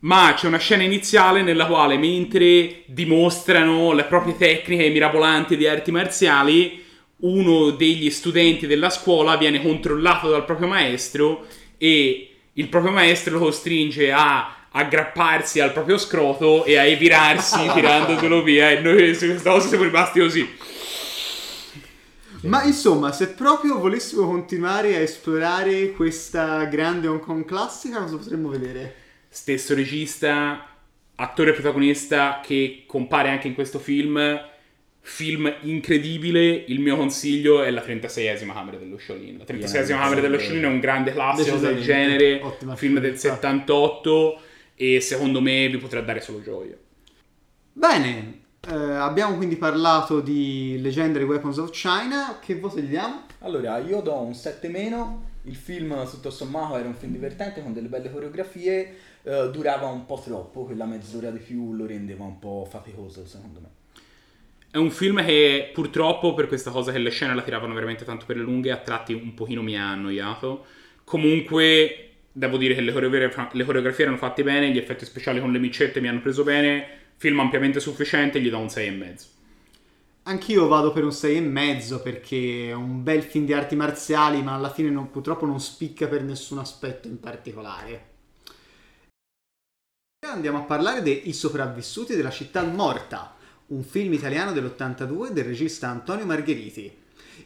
Ma 0.00 0.34
c'è 0.36 0.46
una 0.46 0.58
scena 0.58 0.82
iniziale 0.82 1.42
nella 1.42 1.66
quale, 1.66 1.96
mentre 1.96 2.82
dimostrano 2.86 3.92
le 3.92 4.04
proprie 4.04 4.36
tecniche 4.36 4.90
mirabolanti 4.90 5.56
di 5.56 5.66
arti 5.66 5.90
marziali, 5.90 6.82
uno 7.16 7.70
degli 7.70 8.10
studenti 8.10 8.66
della 8.66 8.90
scuola 8.90 9.36
viene 9.36 9.62
controllato 9.62 10.28
dal 10.28 10.44
proprio 10.44 10.68
maestro 10.68 11.46
e 11.78 12.33
il 12.54 12.68
proprio 12.68 12.92
maestro 12.92 13.34
lo 13.34 13.40
costringe 13.40 14.12
a 14.12 14.56
aggrapparsi 14.70 15.60
al 15.60 15.72
proprio 15.72 15.98
scroto 15.98 16.64
e 16.64 16.76
a 16.76 16.84
evirarsi 16.84 17.58
tirandoselo 17.72 18.42
via 18.42 18.70
e 18.70 18.80
noi 18.80 19.14
su 19.14 19.26
questa 19.26 19.50
cosa 19.50 19.68
siamo 19.68 19.84
rimasti 19.84 20.20
così. 20.20 20.56
Ma 22.42 22.62
insomma, 22.64 23.10
se 23.10 23.28
proprio 23.28 23.78
volessimo 23.78 24.26
continuare 24.26 24.96
a 24.96 25.00
esplorare 25.00 25.92
questa 25.92 26.64
grande 26.64 27.06
Hong 27.06 27.20
Kong 27.20 27.44
classica, 27.46 28.00
cosa 28.00 28.18
potremmo 28.18 28.50
vedere? 28.50 28.94
Stesso 29.30 29.74
regista, 29.74 30.66
attore 31.14 31.52
protagonista 31.52 32.40
che 32.44 32.84
compare 32.86 33.30
anche 33.30 33.48
in 33.48 33.54
questo 33.54 33.78
film. 33.78 34.18
Film 35.06 35.54
incredibile. 35.60 36.64
Il 36.66 36.80
mio 36.80 36.96
consiglio 36.96 37.62
è 37.62 37.70
la 37.70 37.82
36esima 37.82 38.54
Camera 38.54 38.78
dello 38.78 38.96
Shaolin. 38.96 39.36
La 39.36 39.44
36esima 39.44 39.98
Camera 39.98 40.20
dello 40.22 40.38
Shaolin 40.38 40.62
è 40.62 40.66
un 40.66 40.80
grande 40.80 41.12
classico 41.12 41.58
del 41.58 41.82
genere. 41.82 42.40
Ottima 42.42 42.74
film 42.74 42.98
del 43.00 43.18
scelta. 43.18 43.50
78. 43.50 44.40
E 44.74 45.00
secondo 45.00 45.42
me 45.42 45.68
vi 45.68 45.76
potrà 45.76 46.00
dare 46.00 46.22
solo 46.22 46.40
gioia. 46.40 46.74
Bene, 47.70 48.40
eh, 48.66 48.74
abbiamo 48.74 49.36
quindi 49.36 49.56
parlato 49.56 50.20
di 50.20 50.78
Legendary 50.80 51.24
Weapons 51.26 51.58
of 51.58 51.70
China. 51.70 52.38
Che 52.40 52.58
voto 52.58 52.80
gli 52.80 52.88
diamo? 52.88 53.26
Allora, 53.40 53.76
io 53.78 54.00
do 54.00 54.18
un 54.18 54.32
7 54.32 54.68
meno. 54.68 55.32
Il 55.42 55.54
film, 55.54 56.08
tutto 56.08 56.30
sommato, 56.30 56.78
era 56.78 56.88
un 56.88 56.94
film 56.94 57.12
divertente 57.12 57.62
con 57.62 57.74
delle 57.74 57.88
belle 57.88 58.10
coreografie. 58.10 58.96
eh, 59.22 59.50
durava 59.50 59.86
un 59.86 60.06
po' 60.06 60.18
troppo, 60.24 60.64
quella 60.64 60.86
mezz'ora 60.86 61.30
di 61.30 61.40
più 61.40 61.74
lo 61.74 61.84
rendeva 61.84 62.24
un 62.24 62.38
po' 62.38 62.66
faticoso, 62.68 63.26
secondo 63.26 63.60
me. 63.60 63.68
È 64.74 64.76
un 64.76 64.90
film 64.90 65.24
che 65.24 65.70
purtroppo 65.72 66.34
per 66.34 66.48
questa 66.48 66.72
cosa 66.72 66.90
che 66.90 66.98
le 66.98 67.10
scene 67.10 67.32
la 67.32 67.42
tiravano 67.42 67.74
veramente 67.74 68.04
tanto 68.04 68.26
per 68.26 68.36
le 68.36 68.42
lunghe, 68.42 68.72
a 68.72 68.78
tratti 68.78 69.12
un 69.12 69.32
pochino 69.32 69.62
mi 69.62 69.78
ha 69.78 69.92
annoiato. 69.92 70.64
Comunque, 71.04 72.24
devo 72.32 72.56
dire 72.56 72.74
che 72.74 72.80
le 72.80 72.92
coreografie, 72.92 73.50
le 73.52 73.64
coreografie 73.64 74.02
erano 74.02 74.18
fatte 74.18 74.42
bene, 74.42 74.72
gli 74.72 74.76
effetti 74.78 75.04
speciali 75.04 75.38
con 75.38 75.52
le 75.52 75.60
micette 75.60 76.00
mi 76.00 76.08
hanno 76.08 76.20
preso 76.20 76.42
bene, 76.42 76.88
film 77.14 77.38
ampiamente 77.38 77.78
sufficiente, 77.78 78.40
gli 78.40 78.50
do 78.50 78.58
un 78.58 78.66
6,5. 78.66 79.28
Anch'io 80.24 80.66
vado 80.66 80.90
per 80.92 81.04
un 81.04 81.12
6,5 81.12 82.02
perché 82.02 82.70
è 82.70 82.72
un 82.72 83.04
bel 83.04 83.22
film 83.22 83.44
di 83.44 83.52
arti 83.52 83.76
marziali, 83.76 84.42
ma 84.42 84.54
alla 84.54 84.70
fine 84.70 84.90
non- 84.90 85.08
purtroppo 85.08 85.46
non 85.46 85.60
spicca 85.60 86.08
per 86.08 86.24
nessun 86.24 86.58
aspetto 86.58 87.06
in 87.06 87.20
particolare. 87.20 88.08
Andiamo 90.26 90.58
a 90.58 90.62
parlare 90.62 91.00
dei 91.02 91.32
sopravvissuti 91.32 92.16
della 92.16 92.30
città 92.30 92.64
morta, 92.64 93.33
un 93.66 93.82
film 93.82 94.12
italiano 94.12 94.52
dell'82 94.52 95.30
del 95.30 95.44
regista 95.44 95.88
Antonio 95.88 96.26
Margheriti. 96.26 96.92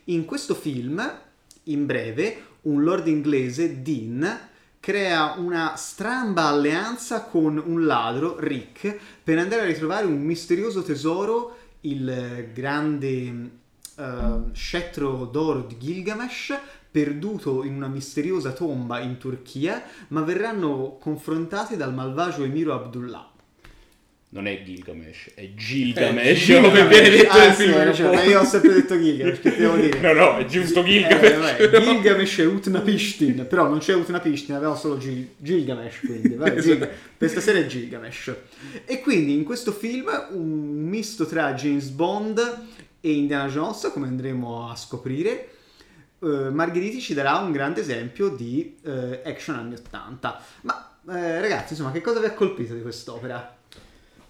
In 0.05 0.25
questo 0.25 0.55
film, 0.55 1.21
in 1.65 1.87
breve, 1.87 2.43
un 2.63 2.83
lord 2.83 3.07
inglese, 3.07 3.83
Dean, 3.83 4.39
crea 4.81 5.35
una 5.37 5.75
stramba 5.77 6.47
alleanza 6.47 7.23
con 7.23 7.63
un 7.65 7.87
ladro, 7.87 8.39
Rick, 8.39 8.99
per 9.23 9.39
andare 9.39 9.63
a 9.63 9.67
ritrovare 9.67 10.07
un 10.07 10.21
misterioso 10.21 10.83
tesoro, 10.83 11.57
il 11.83 12.51
grande 12.53 13.51
eh, 13.97 14.41
scettro 14.53 15.27
d'oro 15.27 15.63
di 15.63 15.77
Gilgamesh, 15.79 16.59
perduto 16.91 17.65
in 17.65 17.75
una 17.75 17.89
misteriosa 17.89 18.53
tomba 18.53 19.01
in 19.01 19.19
Turchia, 19.19 19.83
ma 20.09 20.23
verranno 20.23 20.97
confrontati 20.99 21.77
dal 21.77 21.95
malvagio 21.95 22.43
emiro 22.43 22.75
Abdullah. 22.75 23.31
Non 24.31 24.47
è 24.47 24.63
Gilgamesh, 24.63 25.31
è 25.35 25.55
Gilgamesh, 25.55 26.39
Gilgamesh. 26.45 26.69
come 26.79 26.87
viene 26.89 27.09
detto 27.09 27.31
Ah, 27.33 27.47
nel 27.47 27.55
sì, 27.55 27.63
film. 27.63 27.79
hai 27.79 27.85
ragione, 27.87 28.25
io 28.27 28.41
ho 28.41 28.45
sempre 28.45 28.75
detto 28.75 28.99
Gilgamesh, 29.01 29.41
che 29.41 29.57
devo 29.57 29.77
dire? 29.77 30.01
No, 30.01 30.13
no, 30.13 30.37
è 30.37 30.45
giusto 30.45 30.81
Eh, 30.81 30.85
Gilgamesh. 30.85 31.37
vabbè, 31.39 31.81
Gilgamesh 31.81 32.39
e 32.41 32.45
Utnapishtim, 32.45 33.47
però 33.47 33.69
non 33.69 33.79
c'è 33.79 33.95
Utnapishtim, 33.95 34.55
avevamo 34.55 34.77
solo 34.77 34.99
Gil- 34.99 35.31
Gilgamesh, 35.39 36.01
quindi 36.01 36.35
vabbè, 36.35 36.57
Gilga- 36.61 36.91
per 37.17 37.31
stasera 37.31 37.59
è 37.59 37.67
Gilgamesh. 37.67 38.35
E 38.85 39.01
quindi 39.01 39.33
in 39.33 39.45
questo 39.45 39.73
film 39.73 40.11
un 40.33 40.77
misto 40.87 41.25
tra 41.25 41.55
James 41.55 41.89
Bond 41.89 42.59
e 43.01 43.11
Indiana 43.11 43.49
Jones, 43.49 43.91
come 43.95 44.09
andremo 44.09 44.69
a 44.69 44.77
scoprire, 44.77 45.49
eh, 46.23 46.27
Margheriti 46.51 47.01
ci 47.01 47.15
darà 47.15 47.37
un 47.39 47.51
grande 47.51 47.81
esempio 47.81 48.29
di 48.29 48.77
eh, 48.85 49.23
action 49.25 49.57
anni 49.57 49.73
80. 49.73 50.43
Ma 50.63 50.99
eh, 51.11 51.41
ragazzi, 51.41 51.73
insomma, 51.73 51.93
che 51.93 52.03
cosa 52.03 52.21
vi 52.21 52.27
ha 52.27 52.33
colpito 52.33 52.75
di 52.75 52.83
quest'opera? 52.83 53.55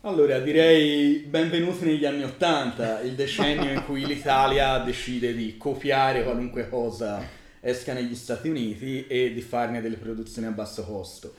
Allora, 0.08 0.38
direi 0.38 1.16
benvenuti 1.16 1.84
negli 1.84 2.06
anni 2.06 2.22
Ottanta, 2.22 3.02
il 3.02 3.12
decennio 3.12 3.70
in 3.70 3.84
cui 3.84 4.06
l'Italia 4.06 4.78
decide 4.78 5.34
di 5.34 5.58
copiare 5.58 6.24
qualunque 6.24 6.66
cosa 6.70 7.22
esca 7.60 7.92
negli 7.92 8.14
Stati 8.14 8.48
Uniti 8.48 9.06
e 9.06 9.34
di 9.34 9.42
farne 9.42 9.82
delle 9.82 9.96
produzioni 9.96 10.46
a 10.46 10.50
basso 10.50 10.82
costo. 10.86 11.34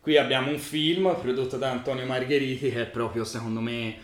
Qui 0.00 0.16
abbiamo 0.16 0.50
un 0.50 0.58
film 0.58 1.16
prodotto 1.20 1.58
da 1.58 1.70
Antonio 1.70 2.06
Margheriti 2.06 2.72
che 2.72 2.82
è 2.82 2.86
proprio, 2.86 3.22
secondo 3.22 3.60
me, 3.60 3.94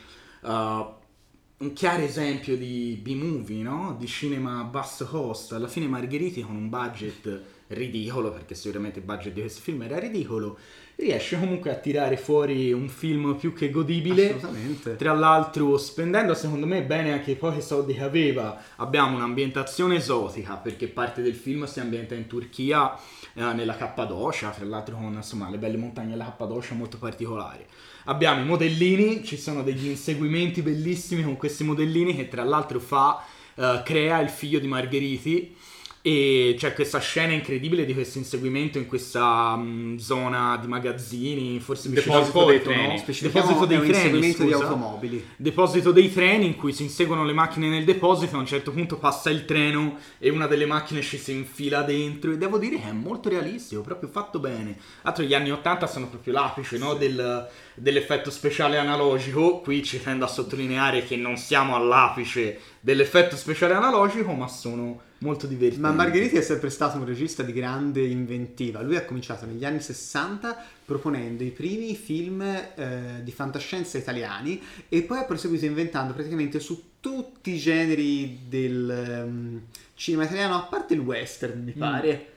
uh, 0.42 0.48
un 0.48 1.72
chiaro 1.74 2.04
esempio 2.04 2.56
di 2.56 2.96
B-movie, 3.02 3.64
no? 3.64 3.96
Di 3.98 4.06
cinema 4.06 4.60
a 4.60 4.64
basso 4.64 5.06
costo. 5.06 5.56
Alla 5.56 5.66
fine 5.66 5.88
Margheriti 5.88 6.40
con 6.42 6.54
un 6.54 6.68
budget 6.68 7.42
ridicolo, 7.68 8.30
perché 8.30 8.54
sicuramente 8.54 8.98
il 8.98 9.04
budget 9.04 9.32
di 9.32 9.40
questo 9.40 9.60
film 9.60 9.82
era 9.82 9.98
ridicolo, 9.98 10.58
riesce 10.96 11.38
comunque 11.38 11.70
a 11.70 11.74
tirare 11.74 12.16
fuori 12.16 12.72
un 12.72 12.88
film 12.88 13.36
più 13.36 13.52
che 13.52 13.70
godibile. 13.70 14.34
Assolutamente. 14.34 14.96
Tra 14.96 15.12
l'altro, 15.12 15.76
spendendo 15.76 16.34
secondo 16.34 16.66
me 16.66 16.82
bene 16.82 17.12
anche 17.12 17.32
i 17.32 17.36
pochi 17.36 17.60
soldi 17.60 17.94
che 17.94 18.02
aveva, 18.02 18.62
abbiamo 18.76 19.16
un'ambientazione 19.16 19.96
esotica 19.96 20.54
perché 20.56 20.88
parte 20.88 21.22
del 21.22 21.34
film 21.34 21.64
si 21.64 21.80
ambienta 21.80 22.14
in 22.14 22.26
Turchia, 22.26 22.96
eh, 23.34 23.52
nella 23.52 23.76
Cappadocia, 23.76 24.50
tra 24.50 24.64
l'altro 24.64 24.96
con 24.96 25.12
insomma, 25.12 25.50
le 25.50 25.58
belle 25.58 25.76
montagne 25.76 26.10
della 26.10 26.24
Cappadocia 26.24 26.74
molto 26.74 26.98
particolari. 26.98 27.64
Abbiamo 28.04 28.42
i 28.42 28.44
modellini, 28.44 29.24
ci 29.24 29.36
sono 29.36 29.62
degli 29.62 29.86
inseguimenti 29.86 30.62
bellissimi 30.62 31.22
con 31.22 31.36
questi 31.36 31.64
modellini 31.64 32.14
che 32.14 32.28
tra 32.28 32.44
l'altro 32.44 32.78
fa, 32.78 33.24
eh, 33.56 33.82
crea 33.84 34.20
il 34.20 34.28
figlio 34.28 34.58
di 34.58 34.66
Margheriti. 34.68 35.56
E 36.06 36.54
c'è 36.58 36.74
questa 36.74 36.98
scena 36.98 37.32
incredibile 37.32 37.86
di 37.86 37.94
questo 37.94 38.18
inseguimento 38.18 38.76
in 38.76 38.84
questa 38.86 39.56
mm, 39.56 39.96
zona 39.96 40.58
di 40.60 40.66
magazzini, 40.66 41.58
forse 41.60 41.88
vicino 41.88 42.16
al 42.16 42.24
Deposito 42.26 42.44
dei 42.44 42.58
porto, 42.58 42.70
treni. 42.78 42.94
no? 42.98 43.04
Deposito 43.20 43.64
dei 43.64 43.76
è 43.76 43.80
un 43.80 43.86
treni, 43.86 43.98
inseguimento 44.04 44.42
di 44.42 44.50
scusa. 44.50 44.64
automobili. 44.64 45.26
Deposito 45.34 45.92
dei 45.92 46.12
treni 46.12 46.44
in 46.44 46.56
cui 46.56 46.74
si 46.74 46.82
inseguono 46.82 47.24
le 47.24 47.32
macchine 47.32 47.70
nel 47.70 47.84
deposito, 47.84 48.36
a 48.36 48.38
un 48.38 48.44
certo 48.44 48.70
punto 48.70 48.98
passa 48.98 49.30
il 49.30 49.46
treno 49.46 49.96
e 50.18 50.28
una 50.28 50.46
delle 50.46 50.66
macchine 50.66 51.00
ci 51.00 51.16
si 51.16 51.32
infila 51.32 51.80
dentro 51.80 52.32
e 52.32 52.36
devo 52.36 52.58
dire 52.58 52.76
che 52.78 52.88
è 52.90 52.92
molto 52.92 53.30
realistico, 53.30 53.80
proprio 53.80 54.10
fatto 54.10 54.38
bene. 54.38 54.76
Altro 55.04 55.24
gli 55.24 55.32
anni 55.32 55.52
80 55.52 55.86
sono 55.86 56.08
proprio 56.08 56.34
l'apice 56.34 56.76
no, 56.76 56.92
del- 56.92 57.48
dell'effetto 57.74 58.30
speciale 58.30 58.76
analogico, 58.76 59.60
qui 59.60 59.82
ci 59.82 60.02
tendo 60.02 60.26
a 60.26 60.28
sottolineare 60.28 61.02
che 61.02 61.16
non 61.16 61.38
siamo 61.38 61.74
all'apice 61.74 62.60
dell'effetto 62.80 63.36
speciale 63.36 63.72
analogico, 63.72 64.32
ma 64.32 64.48
sono 64.48 65.00
molto 65.18 65.46
divertenti. 65.46 65.80
Ma 65.80 65.92
Margheriti 65.92 66.36
è 66.36 66.42
sempre 66.42 66.70
stato 66.70 66.98
un 66.98 67.04
regista 67.06 67.42
di 67.42 67.52
grande 67.52 68.02
inventiva. 68.02 68.82
Lui 68.82 68.96
ha 68.96 69.04
cominciato 69.04 69.46
negli 69.46 69.64
anni 69.64 69.80
60 69.80 70.56
proponendo 70.84 71.42
i 71.42 71.50
primi 71.50 71.94
film 71.94 72.42
eh, 72.42 73.20
di 73.22 73.30
fantascienza 73.32 73.96
italiani 73.96 74.60
e 74.88 75.02
poi 75.02 75.18
ha 75.18 75.24
proseguito 75.24 75.64
inventando 75.64 76.12
praticamente 76.12 76.60
su 76.60 76.90
tutti 77.00 77.52
i 77.52 77.58
generi 77.58 78.40
del 78.48 78.90
ehm, 78.90 79.60
cinema 79.94 80.24
italiano, 80.24 80.56
a 80.56 80.62
parte 80.62 80.94
il 80.94 81.00
western, 81.00 81.62
mi 81.62 81.72
pare. 81.72 82.28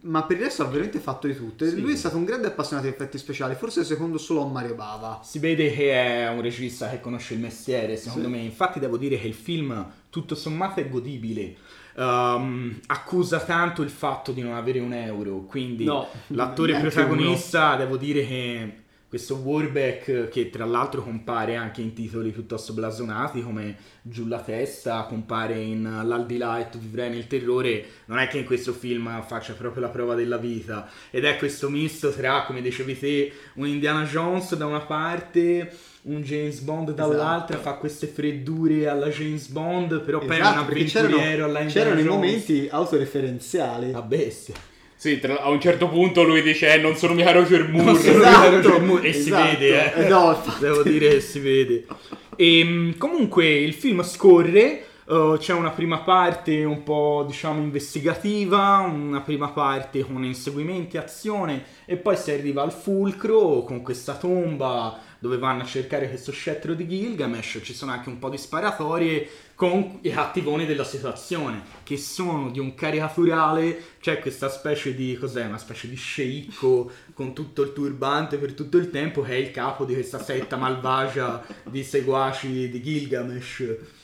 ma 0.00 0.24
per 0.24 0.36
il 0.36 0.42
resto 0.44 0.62
ha 0.62 0.66
veramente 0.66 0.98
fatto 0.98 1.26
di 1.26 1.34
tutto. 1.34 1.66
Sì. 1.66 1.80
Lui 1.80 1.92
è 1.94 1.96
stato 1.96 2.16
un 2.18 2.24
grande 2.24 2.48
appassionato 2.48 2.86
di 2.86 2.92
effetti 2.92 3.16
speciali, 3.16 3.54
forse 3.54 3.84
secondo 3.84 4.18
solo 4.18 4.46
Mario 4.46 4.74
Bava. 4.74 5.20
Si 5.24 5.38
vede 5.38 5.72
che 5.72 5.92
è 5.92 6.28
un 6.28 6.42
regista 6.42 6.90
che 6.90 7.00
conosce 7.00 7.34
il 7.34 7.40
mestiere, 7.40 7.96
secondo 7.96 8.26
Sì. 8.28 8.32
me. 8.34 8.40
Infatti 8.40 8.78
devo 8.80 8.96
dire 8.98 9.18
che 9.18 9.26
il 9.26 9.34
film, 9.34 9.86
tutto 10.10 10.34
sommato, 10.34 10.80
è 10.80 10.88
godibile. 10.88 11.56
Ehm, 11.96 12.80
accusa 12.86 13.40
tanto 13.40 13.82
il 13.82 13.90
fatto 13.90 14.32
di 14.32 14.42
non 14.42 14.54
avere 14.54 14.80
un 14.80 14.92
euro, 14.92 15.44
quindi 15.46 15.84
No, 15.84 16.08
l'attore 16.28 16.78
protagonista, 16.80 17.76
devo 17.76 17.96
dire 17.96 18.26
che 18.26 18.83
questo 19.14 19.36
Warbeck, 19.36 20.26
che 20.28 20.50
tra 20.50 20.64
l'altro 20.64 21.00
compare 21.04 21.54
anche 21.54 21.80
in 21.80 21.92
titoli 21.92 22.30
piuttosto 22.32 22.72
blasonati 22.72 23.42
come 23.42 23.76
Giù 24.02 24.26
la 24.26 24.40
testa, 24.40 25.02
compare 25.08 25.54
in 25.60 26.00
L'aldilà 26.04 26.58
e 26.58 26.68
tu 26.68 26.78
vivrai 26.78 27.10
nel 27.10 27.28
terrore, 27.28 27.84
non 28.06 28.18
è 28.18 28.26
che 28.26 28.38
in 28.38 28.44
questo 28.44 28.72
film 28.72 29.22
faccia 29.24 29.52
proprio 29.52 29.82
la 29.82 29.88
prova 29.88 30.16
della 30.16 30.36
vita. 30.36 30.88
Ed 31.12 31.24
è 31.24 31.36
questo 31.36 31.70
misto 31.70 32.10
tra, 32.10 32.42
come 32.44 32.60
dicevi 32.60 32.98
te, 32.98 33.32
un 33.54 33.68
Indiana 33.68 34.02
Jones 34.02 34.56
da 34.56 34.66
una 34.66 34.80
parte, 34.80 35.72
un 36.02 36.20
James 36.22 36.58
Bond 36.58 36.90
dall'altra, 36.92 37.54
Esatto. 37.54 37.70
fa 37.70 37.76
queste 37.76 38.08
freddure 38.08 38.88
alla 38.88 39.08
James 39.10 39.46
Bond, 39.46 40.00
però 40.00 40.18
poi 40.18 40.26
è 40.26 40.40
un 40.40 40.46
Esatto, 40.46 40.60
avventuriero 40.60 41.16
c'erano, 41.18 41.44
alla 41.44 41.60
Indiana 41.60 41.70
c'erano 41.70 42.00
i 42.00 42.02
Jones. 42.02 42.16
momenti 42.16 42.68
autoreferenziali. 42.68 43.92
A 43.92 44.02
bestia. 44.02 44.54
Sì, 45.04 45.18
tra- 45.20 45.42
a 45.42 45.50
un 45.50 45.60
certo 45.60 45.90
punto 45.90 46.22
lui 46.22 46.40
dice: 46.40 46.72
eh, 46.72 46.78
Non 46.78 46.96
sono 46.96 47.12
mica 47.12 47.30
Roger 47.30 47.68
Moore. 47.68 47.84
Non 47.92 47.96
sono 48.00 48.16
Esatto, 48.16 48.38
mica 48.56 48.68
Roger 48.68 48.80
Moore, 48.80 49.08
e 49.08 49.12
si 49.12 49.18
esatto. 49.28 49.50
vede, 49.50 49.94
eh. 49.94 50.02
Eh, 50.02 50.08
no, 50.08 50.30
infatti. 50.30 50.60
Devo 50.60 50.82
dire 50.82 51.08
che 51.10 51.20
si 51.20 51.38
vede. 51.40 51.84
E, 52.36 52.94
comunque 52.96 53.46
il 53.46 53.74
film 53.74 54.02
scorre. 54.02 54.83
Eh, 55.06 55.36
c'è 55.38 55.52
una 55.52 55.70
prima 55.70 56.00
parte 56.00 56.64
un 56.64 56.82
po' 56.82 57.24
diciamo 57.26 57.60
investigativa, 57.60 58.78
una 58.78 59.20
prima 59.20 59.48
parte 59.48 60.04
con 60.04 60.24
inseguimenti, 60.24 60.96
azione 60.96 61.64
e 61.84 61.96
poi 61.96 62.16
si 62.16 62.30
arriva 62.30 62.62
al 62.62 62.72
fulcro 62.72 63.62
con 63.62 63.82
questa 63.82 64.16
tomba 64.16 64.98
dove 65.18 65.38
vanno 65.38 65.62
a 65.62 65.66
cercare 65.66 66.08
questo 66.08 66.32
scettro 66.32 66.74
di 66.74 66.86
Gilgamesh, 66.86 67.60
ci 67.62 67.72
sono 67.72 67.92
anche 67.92 68.10
un 68.10 68.18
po' 68.18 68.28
di 68.28 68.36
sparatorie 68.36 69.26
con 69.54 70.00
i 70.02 70.10
cattivoni 70.10 70.66
della 70.66 70.84
situazione 70.84 71.62
che 71.82 71.96
sono 71.96 72.50
di 72.50 72.58
un 72.58 72.74
caricaturale, 72.74 73.94
c'è 74.00 74.18
questa 74.18 74.50
specie 74.50 74.94
di 74.94 75.16
cos'è, 75.18 75.46
una 75.46 75.56
specie 75.56 75.88
di 75.88 75.96
sceicco 75.96 76.90
con 77.14 77.32
tutto 77.32 77.62
il 77.62 77.72
turbante 77.72 78.36
per 78.36 78.52
tutto 78.52 78.76
il 78.76 78.90
tempo 78.90 79.22
che 79.22 79.32
è 79.32 79.36
il 79.36 79.50
capo 79.50 79.86
di 79.86 79.94
questa 79.94 80.22
setta 80.22 80.56
malvagia 80.56 81.42
di 81.70 81.82
seguaci 81.82 82.68
di 82.68 82.82
Gilgamesh. 82.82 84.02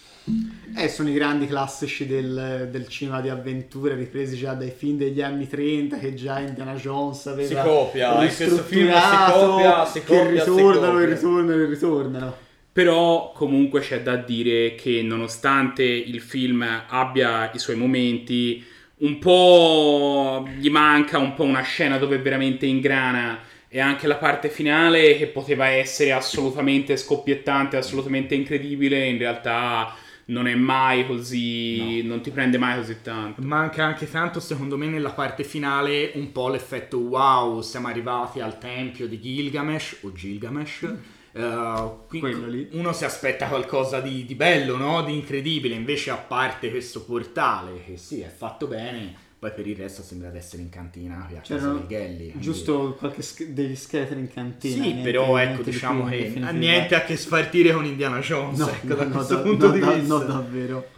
Eh, 0.77 0.89
sono 0.89 1.11
i 1.11 1.13
grandi 1.13 1.47
classici 1.47 2.07
del, 2.07 2.69
del 2.71 2.89
cinema 2.89 3.21
di 3.21 3.29
avventura 3.29 3.95
ripresi 3.95 4.37
già 4.37 4.55
dai 4.55 4.71
film 4.71 4.97
degli 4.97 5.21
anni 5.21 5.49
30 5.49 5.99
che 5.99 6.15
già 6.15 6.39
Indiana 6.39 6.75
Jones 6.75 7.27
aveva 7.27 7.63
Si 7.63 7.69
copia, 7.69 8.13
in 8.13 8.19
questo 8.19 8.57
film 8.63 8.93
si 8.93 9.33
copia, 9.33 9.85
si 9.85 10.03
che 10.03 10.07
copia, 10.07 10.43
si 10.43 10.51
ritornano 10.51 10.99
e 10.99 11.03
copia. 11.03 11.15
ritornano 11.15 11.63
e 11.63 11.67
ritornano. 11.67 12.37
Però 12.73 13.33
comunque 13.35 13.81
c'è 13.81 14.01
da 14.01 14.17
dire 14.17 14.77
che 14.77 15.03
nonostante 15.03 15.83
il 15.83 16.21
film 16.21 16.65
abbia 16.89 17.51
i 17.53 17.59
suoi 17.59 17.77
momenti, 17.77 18.65
un 18.99 19.19
po' 19.19 20.49
gli 20.57 20.71
manca 20.71 21.19
un 21.19 21.35
po' 21.35 21.43
una 21.43 21.63
scena 21.63 21.99
dove 21.99 22.19
veramente 22.19 22.67
ingrana 22.67 23.41
e 23.69 23.81
anche 23.81 24.07
la 24.07 24.17
parte 24.17 24.49
finale 24.49 25.17
che 25.17 25.27
poteva 25.27 25.67
essere 25.67 26.13
assolutamente 26.13 26.97
scoppiettante, 26.97 27.77
assolutamente 27.77 28.35
incredibile, 28.35 29.05
in 29.05 29.19
realtà 29.19 29.95
non 30.31 30.47
è 30.47 30.55
mai 30.55 31.07
così, 31.07 32.03
non 32.03 32.21
ti 32.21 32.31
prende 32.31 32.57
mai 32.57 32.77
così 32.77 33.03
tanto. 33.03 33.43
Manca 33.43 33.85
anche 33.85 34.09
tanto, 34.09 34.41
secondo 34.41 34.77
me, 34.77 34.87
nella 34.87 35.11
parte 35.11 35.45
finale 35.45 36.13
un 36.15 36.33
po' 36.33 36.49
l'effetto 36.49 36.99
wow, 36.99 37.61
siamo 37.61 37.89
arrivati 37.89 38.41
al 38.41 38.59
tempio 38.59 39.07
di 39.07 39.21
Gilgamesh 39.21 39.99
o 40.03 40.13
Gilgamesh. 40.13 40.95
Eh, 41.33 41.91
qui- 42.09 42.21
Quello 42.21 42.47
lì. 42.47 42.69
Uno 42.73 42.93
si 42.93 43.05
aspetta 43.05 43.47
qualcosa 43.47 44.01
di, 44.01 44.25
di 44.25 44.35
bello, 44.35 44.77
no? 44.77 45.03
Di 45.03 45.15
incredibile, 45.15 45.75
invece 45.75 46.11
a 46.11 46.17
parte 46.17 46.71
questo 46.71 47.05
portale 47.05 47.83
che 47.85 47.97
sì, 47.97 48.21
è 48.21 48.29
fatto 48.29 48.67
bene, 48.67 49.29
poi 49.41 49.51
per 49.53 49.67
il 49.67 49.75
resto 49.75 50.03
sembra 50.03 50.29
di 50.31 50.37
essere 50.37 50.61
in 50.63 50.69
cantina 50.69 51.25
qui 51.27 51.37
a 51.37 51.41
casa 51.41 51.57
C'erano 51.57 51.79
dei 51.79 51.87
Ghelli. 51.87 52.17
quindi- 52.27 52.41
giusto 52.41 52.95
qualche 52.99 53.23
sch- 53.23 53.47
degli 53.49 53.75
scheletri 53.75 54.21
in 54.21 54.29
cantina. 54.29 54.85
Sì, 54.85 54.95
però 55.03 55.37
ecco, 55.39 55.63
di 55.63 55.71
diciamo 55.71 56.05
più, 56.05 56.33
che 56.33 56.41
ha 56.41 56.51
niente 56.51 56.95
a 56.95 57.03
che 57.05 57.17
spartire 57.17 57.73
con 57.73 57.85
Indiana 57.87 58.19
Jones, 58.21 58.59
No, 58.59 58.69
ecco, 58.69 58.87
no, 58.89 58.95
da 58.97 59.05
no, 59.07 59.11
questo 59.15 59.35
da- 59.37 59.41
punto 59.41 59.71
di 59.71 59.79
da- 59.81 59.93
vista. 59.93 60.15
no, 60.19 60.25
davvero. 60.25 60.89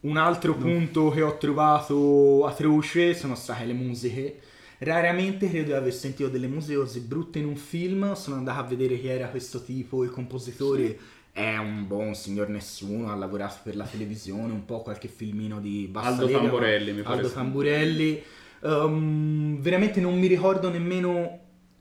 Un 0.00 0.16
altro 0.16 0.54
punto 0.54 1.10
che 1.10 1.20
ho 1.22 1.36
trovato 1.36 2.46
atroce 2.46 3.12
sono 3.14 3.34
state 3.34 3.64
le 3.64 3.72
musiche. 3.72 4.40
Raramente 4.78 5.48
credo 5.48 5.66
di 5.66 5.72
aver 5.72 5.92
sentito 5.92 6.28
delle 6.28 6.46
musiche 6.46 6.76
così 6.78 7.00
brutte 7.00 7.38
in 7.40 7.46
un 7.46 7.56
film. 7.56 8.12
Sono 8.14 8.36
andato 8.36 8.60
a 8.60 8.62
vedere 8.62 9.00
chi 9.00 9.08
era 9.08 9.26
questo 9.28 9.62
tipo, 9.64 10.04
il 10.04 10.10
compositore. 10.10 10.96
È 11.36 11.58
un 11.58 11.86
buon 11.86 12.14
signor 12.14 12.48
nessuno, 12.48 13.10
ha 13.10 13.14
lavorato 13.14 13.56
per 13.62 13.76
la 13.76 13.84
televisione, 13.84 14.54
un 14.54 14.64
po' 14.64 14.80
qualche 14.80 15.06
filmino 15.06 15.60
di 15.60 15.86
bassa 15.86 16.08
Aldo 16.08 16.24
lega, 16.24 16.38
Tamburelli, 16.38 16.92
mi 16.92 17.02
pare 17.02 17.16
Aldo. 17.16 17.28
Tamburelli. 17.30 18.22
Ehm, 18.62 19.60
veramente 19.60 20.00
non 20.00 20.18
mi 20.18 20.28
ricordo 20.28 20.70
nemmeno 20.70 21.38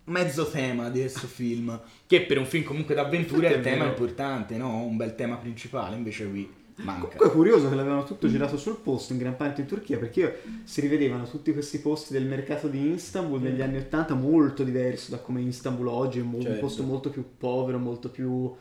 mezzo 0.07 0.49
tema 0.49 0.89
di 0.89 0.99
questo 0.99 1.25
film. 1.27 1.79
Che 2.05 2.23
per 2.23 2.37
un 2.37 2.45
film 2.45 2.65
comunque 2.65 2.95
d'avventura 2.95 3.47
è 3.47 3.53
è 3.53 3.61
tema 3.61 3.85
importante, 3.85 4.57
no? 4.57 4.83
Un 4.83 4.97
bel 4.97 5.15
tema 5.15 5.37
principale, 5.37 5.95
invece 5.95 6.29
qui 6.29 6.51
manca. 6.79 7.03
Comunque 7.05 7.27
è 7.27 7.31
curioso 7.31 7.69
che 7.69 7.75
l'avevano 7.75 8.03
tutto 8.03 8.27
girato 8.27 8.57
sul 8.57 8.75
posto 8.83 9.13
in 9.13 9.19
gran 9.19 9.37
parte 9.37 9.61
in 9.61 9.67
Turchia 9.67 9.97
perché 9.97 10.19
io- 10.19 10.33
si 10.65 10.81
rivedevano 10.81 11.23
tutti 11.29 11.53
questi 11.53 11.79
posti 11.79 12.11
del 12.11 12.25
mercato 12.25 12.67
di 12.67 12.91
Istanbul 12.91 13.39
negli 13.41 13.61
anni 13.61 13.77
80 13.77 14.15
molto 14.15 14.65
diverso 14.65 15.11
da 15.11 15.19
come 15.19 15.39
Istanbul 15.39 15.87
oggi, 15.87 16.19
è 16.19 16.23
un 16.23 16.41
Certo. 16.41 16.59
posto 16.59 16.83
molto 16.83 17.09
più 17.09 17.23
povero, 17.37 17.77
molto 17.79 18.09
più 18.09 18.53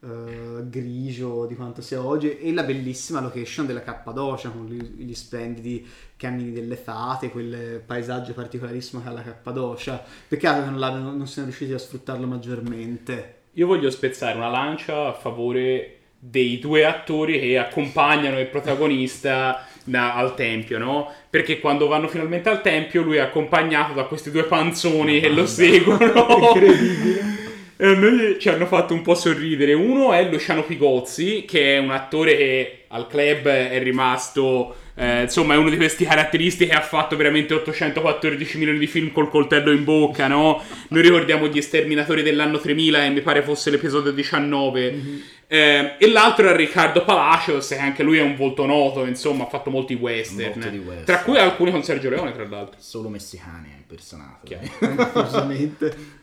eh, 0.00 0.68
grigio 0.68 1.46
di 1.46 1.56
quanto 1.56 1.82
sia 1.82 2.04
oggi 2.04 2.38
e 2.38 2.52
la 2.52 2.62
bellissima 2.62 3.20
location 3.20 3.66
della 3.66 3.82
Cappadocia 3.82 4.50
con 4.50 4.66
gli, 4.66 4.80
gli 4.80 5.14
splendidi 5.14 5.84
cammini 6.16 6.52
delle 6.52 6.76
fate, 6.76 7.30
quel 7.30 7.82
paesaggio 7.84 8.32
particolarissimo 8.32 9.02
che 9.02 9.08
ha 9.08 9.12
la 9.12 9.22
Cappadocia. 9.22 10.02
Peccato 10.28 10.62
che 10.62 10.70
non, 10.70 11.16
non 11.16 11.26
siano 11.26 11.48
riusciti 11.48 11.72
a 11.72 11.78
sfruttarlo 11.78 12.26
maggiormente. 12.26 13.36
Io 13.52 13.66
voglio 13.66 13.90
spezzare 13.90 14.36
una 14.36 14.48
lancia 14.48 15.08
a 15.08 15.12
favore 15.14 15.94
dei 16.20 16.58
due 16.58 16.84
attori 16.84 17.38
che 17.38 17.58
accompagnano 17.58 18.38
il 18.38 18.46
protagonista 18.46 19.66
da- 19.82 20.14
al 20.14 20.34
tempio, 20.34 20.78
no? 20.78 21.12
Perché 21.28 21.58
quando 21.58 21.88
vanno 21.88 22.08
finalmente 22.08 22.48
al 22.48 22.62
tempio 22.62 23.02
lui 23.02 23.16
è 23.16 23.20
accompagnato 23.20 23.94
da 23.94 24.04
questi 24.04 24.30
due 24.30 24.44
panzoni 24.44 25.20
che 25.20 25.28
lo 25.28 25.46
seguono. 25.46 26.26
Incredibile. 26.54 27.37
E 27.80 27.86
a 27.86 27.94
noi 27.94 28.38
ci 28.40 28.48
hanno 28.48 28.66
fatto 28.66 28.92
un 28.92 29.02
po' 29.02 29.14
sorridere. 29.14 29.72
Uno 29.72 30.12
è 30.12 30.28
Luciano 30.28 30.64
Pigozzi, 30.64 31.44
che 31.46 31.76
è 31.76 31.78
un 31.78 31.92
attore 31.92 32.36
che 32.36 32.84
al 32.88 33.06
club 33.06 33.46
è 33.46 33.80
rimasto. 33.80 34.74
eh, 34.96 35.22
insomma, 35.22 35.54
è 35.54 35.56
uno 35.58 35.70
di 35.70 35.76
questi 35.76 36.04
caratteristici 36.04 36.68
che 36.68 36.76
ha 36.76 36.80
fatto 36.80 37.14
veramente 37.14 37.54
814 37.54 38.58
milioni 38.58 38.80
di 38.80 38.88
film 38.88 39.12
col 39.12 39.30
coltello 39.30 39.70
in 39.70 39.84
bocca, 39.84 40.26
no? 40.26 40.60
Noi 40.88 41.02
ricordiamo 41.02 41.46
gli 41.46 41.60
sterminatori 41.62 42.22
dell'anno 42.22 42.58
3000, 42.58 43.04
e 43.04 43.10
mi 43.10 43.20
pare 43.20 43.42
fosse 43.42 43.70
l'episodio 43.70 44.10
19. 44.10 45.36
Eh, 45.46 45.94
e 45.98 46.10
l'altro 46.10 46.48
è 46.48 46.56
Riccardo 46.56 47.04
Palacios, 47.04 47.68
che 47.68 47.78
anche 47.78 48.02
lui 48.02 48.18
è 48.18 48.22
un 48.22 48.34
volto 48.34 48.66
noto, 48.66 49.06
insomma, 49.06 49.44
ha 49.44 49.48
fatto 49.48 49.70
molti 49.70 49.94
western. 49.94 50.54
Molto 50.54 50.68
di 50.68 50.78
western. 50.78 51.04
Tra 51.04 51.20
cui 51.20 51.36
alcuni 51.36 51.70
con 51.70 51.84
Sergio 51.84 52.10
Leone, 52.10 52.32
tra 52.32 52.44
l'altro. 52.44 52.80
Solo 52.80 53.08
messicani 53.08 53.70
è 53.70 53.76
impersonato. 53.76 54.40
Chiaro. 54.42 54.66
Curiosamente. 55.12 56.17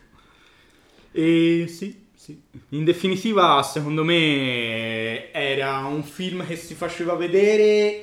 E 1.18 1.66
sì, 1.68 2.08
sì. 2.14 2.38
In 2.70 2.84
definitiva, 2.84 3.62
secondo 3.62 4.04
me 4.04 5.32
era 5.32 5.78
un 5.86 6.02
film 6.02 6.44
che 6.46 6.56
si 6.56 6.74
faceva 6.74 7.14
vedere. 7.14 8.02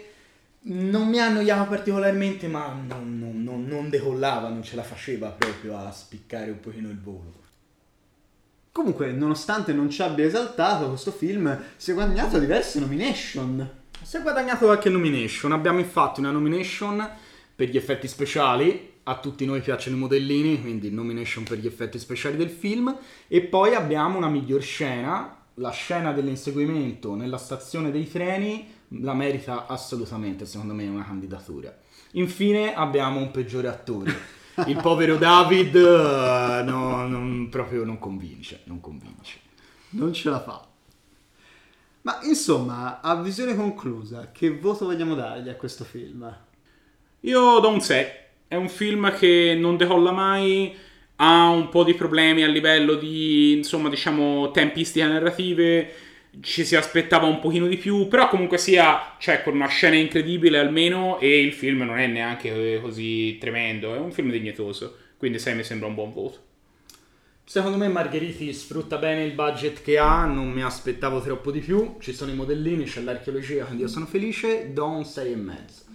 Non 0.65 1.09
mi 1.09 1.19
ha 1.19 1.25
annoiato 1.25 1.69
particolarmente, 1.69 2.47
ma 2.47 2.67
non, 2.87 3.19
non- 3.19 3.43
non- 3.43 3.65
non 3.67 3.89
decollava, 3.89 4.47
non 4.47 4.63
ce 4.63 4.75
la 4.77 4.83
faceva 4.83 5.27
proprio 5.29 5.77
a 5.77 5.91
spiccare 5.91 6.49
un 6.49 6.59
pochino 6.59 6.89
il 6.89 6.99
volo. 6.99 7.41
Comunque, 8.71 9.11
nonostante 9.11 9.73
non 9.73 9.89
ci 9.91 10.01
abbia 10.01 10.25
esaltato, 10.25 10.87
questo 10.87 11.11
film 11.11 11.61
si 11.75 11.91
è 11.91 11.93
guadagnato 11.93 12.39
diverse 12.39 12.79
nomination. 12.79 13.69
Si 14.01 14.17
è 14.17 14.21
guadagnato 14.21 14.65
qualche 14.65 14.89
nomination. 14.89 15.51
Abbiamo 15.51 15.79
infatti 15.79 16.19
una 16.21 16.31
nomination 16.31 17.07
per 17.55 17.69
gli 17.69 17.77
effetti 17.77 18.07
speciali. 18.07 18.92
A 19.03 19.19
tutti 19.19 19.45
noi 19.45 19.61
piacciono 19.61 19.97
i 19.97 19.99
modellini, 19.99 20.61
quindi 20.61 20.89
nomination 20.89 21.43
per 21.43 21.57
gli 21.59 21.67
effetti 21.67 21.99
speciali 21.99 22.37
del 22.37 22.49
film. 22.49 22.95
E 23.27 23.41
poi 23.41 23.75
abbiamo 23.75 24.17
una 24.17 24.29
miglior 24.29 24.61
scena. 24.61 25.37
La 25.55 25.71
scena 25.71 26.13
dell'inseguimento 26.13 27.13
nella 27.15 27.37
stazione 27.37 27.91
dei 27.91 28.09
treni 28.09 28.67
la 29.01 29.13
merita 29.13 29.67
assolutamente, 29.67 30.45
secondo 30.45 30.73
me, 30.73 30.87
una 30.87 31.03
candidatura. 31.03 31.75
Infine 32.11 32.73
abbiamo 32.73 33.19
un 33.19 33.31
peggiore 33.31 33.67
attore. 33.67 34.41
Il 34.67 34.79
povero 34.81 35.17
David 35.17 35.75
eh, 35.75 36.63
no, 36.63 37.07
non- 37.07 37.47
proprio 37.49 37.83
non 37.83 37.97
convince, 37.97 38.61
non 38.65 38.79
convince. 38.79 39.39
Non 39.89 40.13
ce 40.13 40.29
la 40.29 40.39
fa. 40.39 40.67
Ma 42.01 42.19
insomma, 42.23 43.01
a 43.01 43.15
visione 43.21 43.55
conclusa, 43.55 44.31
che 44.31 44.57
voto 44.57 44.85
vogliamo 44.85 45.15
dargli 45.15 45.49
a 45.49 45.55
questo 45.55 45.83
film? 45.83 46.35
Io 47.21 47.59
do 47.59 47.69
un 47.69 47.81
6. 47.81 48.05
È 48.53 48.55
un 48.55 48.69
film 48.69 49.11
che 49.17 49.57
non 49.59 49.77
decolla 49.77 50.11
mai, 50.11 50.75
ha 51.15 51.49
un 51.49 51.69
po' 51.69 51.83
di 51.83 51.95
problemi 51.95 52.43
a 52.43 52.47
livello 52.47 52.93
di, 52.93 53.53
insomma, 53.53 53.89
diciamo, 53.89 54.51
tempistiche 54.51 55.07
narrative, 55.07 55.91
ci 56.39 56.63
si 56.63 56.75
aspettava 56.75 57.25
un 57.25 57.39
pochino 57.39 57.65
di 57.65 57.77
più, 57.77 58.07
però 58.07 58.29
comunque 58.29 58.59
sia, 58.59 59.15
cioè, 59.17 59.41
con 59.41 59.55
una 59.55 59.67
scena 59.67 59.95
incredibile 59.95 60.59
almeno, 60.59 61.19
e 61.19 61.39
il 61.39 61.51
film 61.51 61.81
non 61.81 61.97
è 61.97 62.05
neanche 62.05 62.79
così 62.79 63.37
tremendo, 63.39 63.95
è 63.95 63.97
un 63.97 64.11
film 64.11 64.29
dignitoso, 64.29 64.97
quindi 65.17 65.39
6 65.39 65.55
mi 65.55 65.63
sembra 65.63 65.87
un 65.87 65.95
buon 65.95 66.13
voto. 66.13 66.37
Secondo 67.45 67.77
me 67.77 67.87
Margheriti 67.87 68.53
sfrutta 68.53 68.97
bene 68.97 69.23
il 69.23 69.33
budget 69.33 69.81
che 69.81 69.97
ha, 69.97 70.25
non 70.25 70.51
mi 70.51 70.61
aspettavo 70.61 71.21
troppo 71.21 71.49
di 71.49 71.59
più, 71.59 71.97
ci 71.99 72.13
sono 72.13 72.31
i 72.31 72.35
modellini, 72.35 72.83
c'è 72.83 73.01
l'archeologia, 73.01 73.65
quindi 73.65 73.81
io 73.81 73.89
sono 73.89 74.05
felice, 74.05 74.71
do 74.73 74.85
un 74.85 75.01
6,5. 75.01 75.92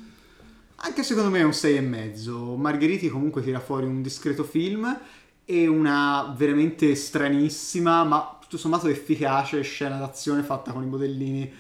Anche 0.80 1.02
secondo 1.02 1.30
me 1.30 1.40
è 1.40 1.42
un 1.42 1.50
6,5. 1.50 2.56
Margheriti 2.56 3.08
comunque 3.08 3.42
tira 3.42 3.58
fuori 3.58 3.86
un 3.86 4.00
discreto 4.00 4.44
film 4.44 4.98
e 5.44 5.66
una 5.66 6.34
veramente 6.36 6.94
stranissima, 6.94 8.04
ma 8.04 8.38
tutto 8.40 8.56
sommato 8.56 8.86
efficace 8.86 9.60
scena 9.62 9.98
d'azione 9.98 10.42
fatta 10.42 10.72
con 10.72 10.82
i 10.84 10.86
modellini 10.86 11.52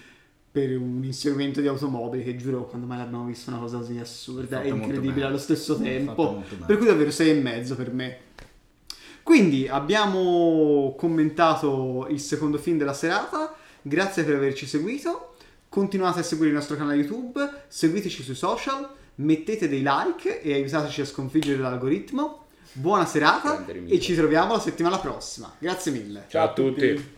per 0.50 0.76
un 0.76 1.02
inseguimento 1.04 1.60
di 1.60 1.66
automobili 1.66 2.22
che 2.22 2.36
giuro 2.36 2.66
quando 2.66 2.86
mai 2.86 2.98
l'abbiamo 2.98 3.26
visto 3.26 3.50
una 3.50 3.58
cosa 3.58 3.78
così 3.78 3.98
assurda 3.98 4.62
e 4.62 4.68
incredibile 4.68 5.26
allo 5.26 5.38
stesso 5.38 5.78
tempo. 5.78 6.42
Per 6.64 6.76
cui 6.76 6.86
davvero 6.86 7.10
6,5 7.10 7.76
per 7.76 7.92
me. 7.92 8.18
Quindi 9.22 9.68
abbiamo 9.68 10.94
commentato 10.96 12.06
il 12.08 12.20
secondo 12.20 12.56
film 12.56 12.78
della 12.78 12.94
serata. 12.94 13.54
Grazie 13.82 14.22
per 14.24 14.36
averci 14.36 14.66
seguito. 14.66 15.34
Continuate 15.68 16.20
a 16.20 16.22
seguire 16.22 16.50
il 16.50 16.56
nostro 16.56 16.76
canale 16.76 16.96
YouTube, 16.96 17.64
seguiteci 17.68 18.22
sui 18.22 18.34
social, 18.34 18.88
mettete 19.18 19.68
dei 19.68 19.82
like 19.84 20.42
e 20.42 20.52
aiutateci 20.52 21.00
a 21.00 21.06
sconfiggere 21.06 21.58
l'algoritmo. 21.58 22.46
Buona 22.72 23.06
serata 23.06 23.64
e 23.66 23.98
ci 24.00 24.14
troviamo 24.14 24.52
la 24.52 24.60
settimana 24.60 24.98
prossima. 24.98 25.52
Grazie 25.58 25.92
mille. 25.92 26.24
Ciao 26.28 26.48
a 26.48 26.52
tutti. 26.52 27.16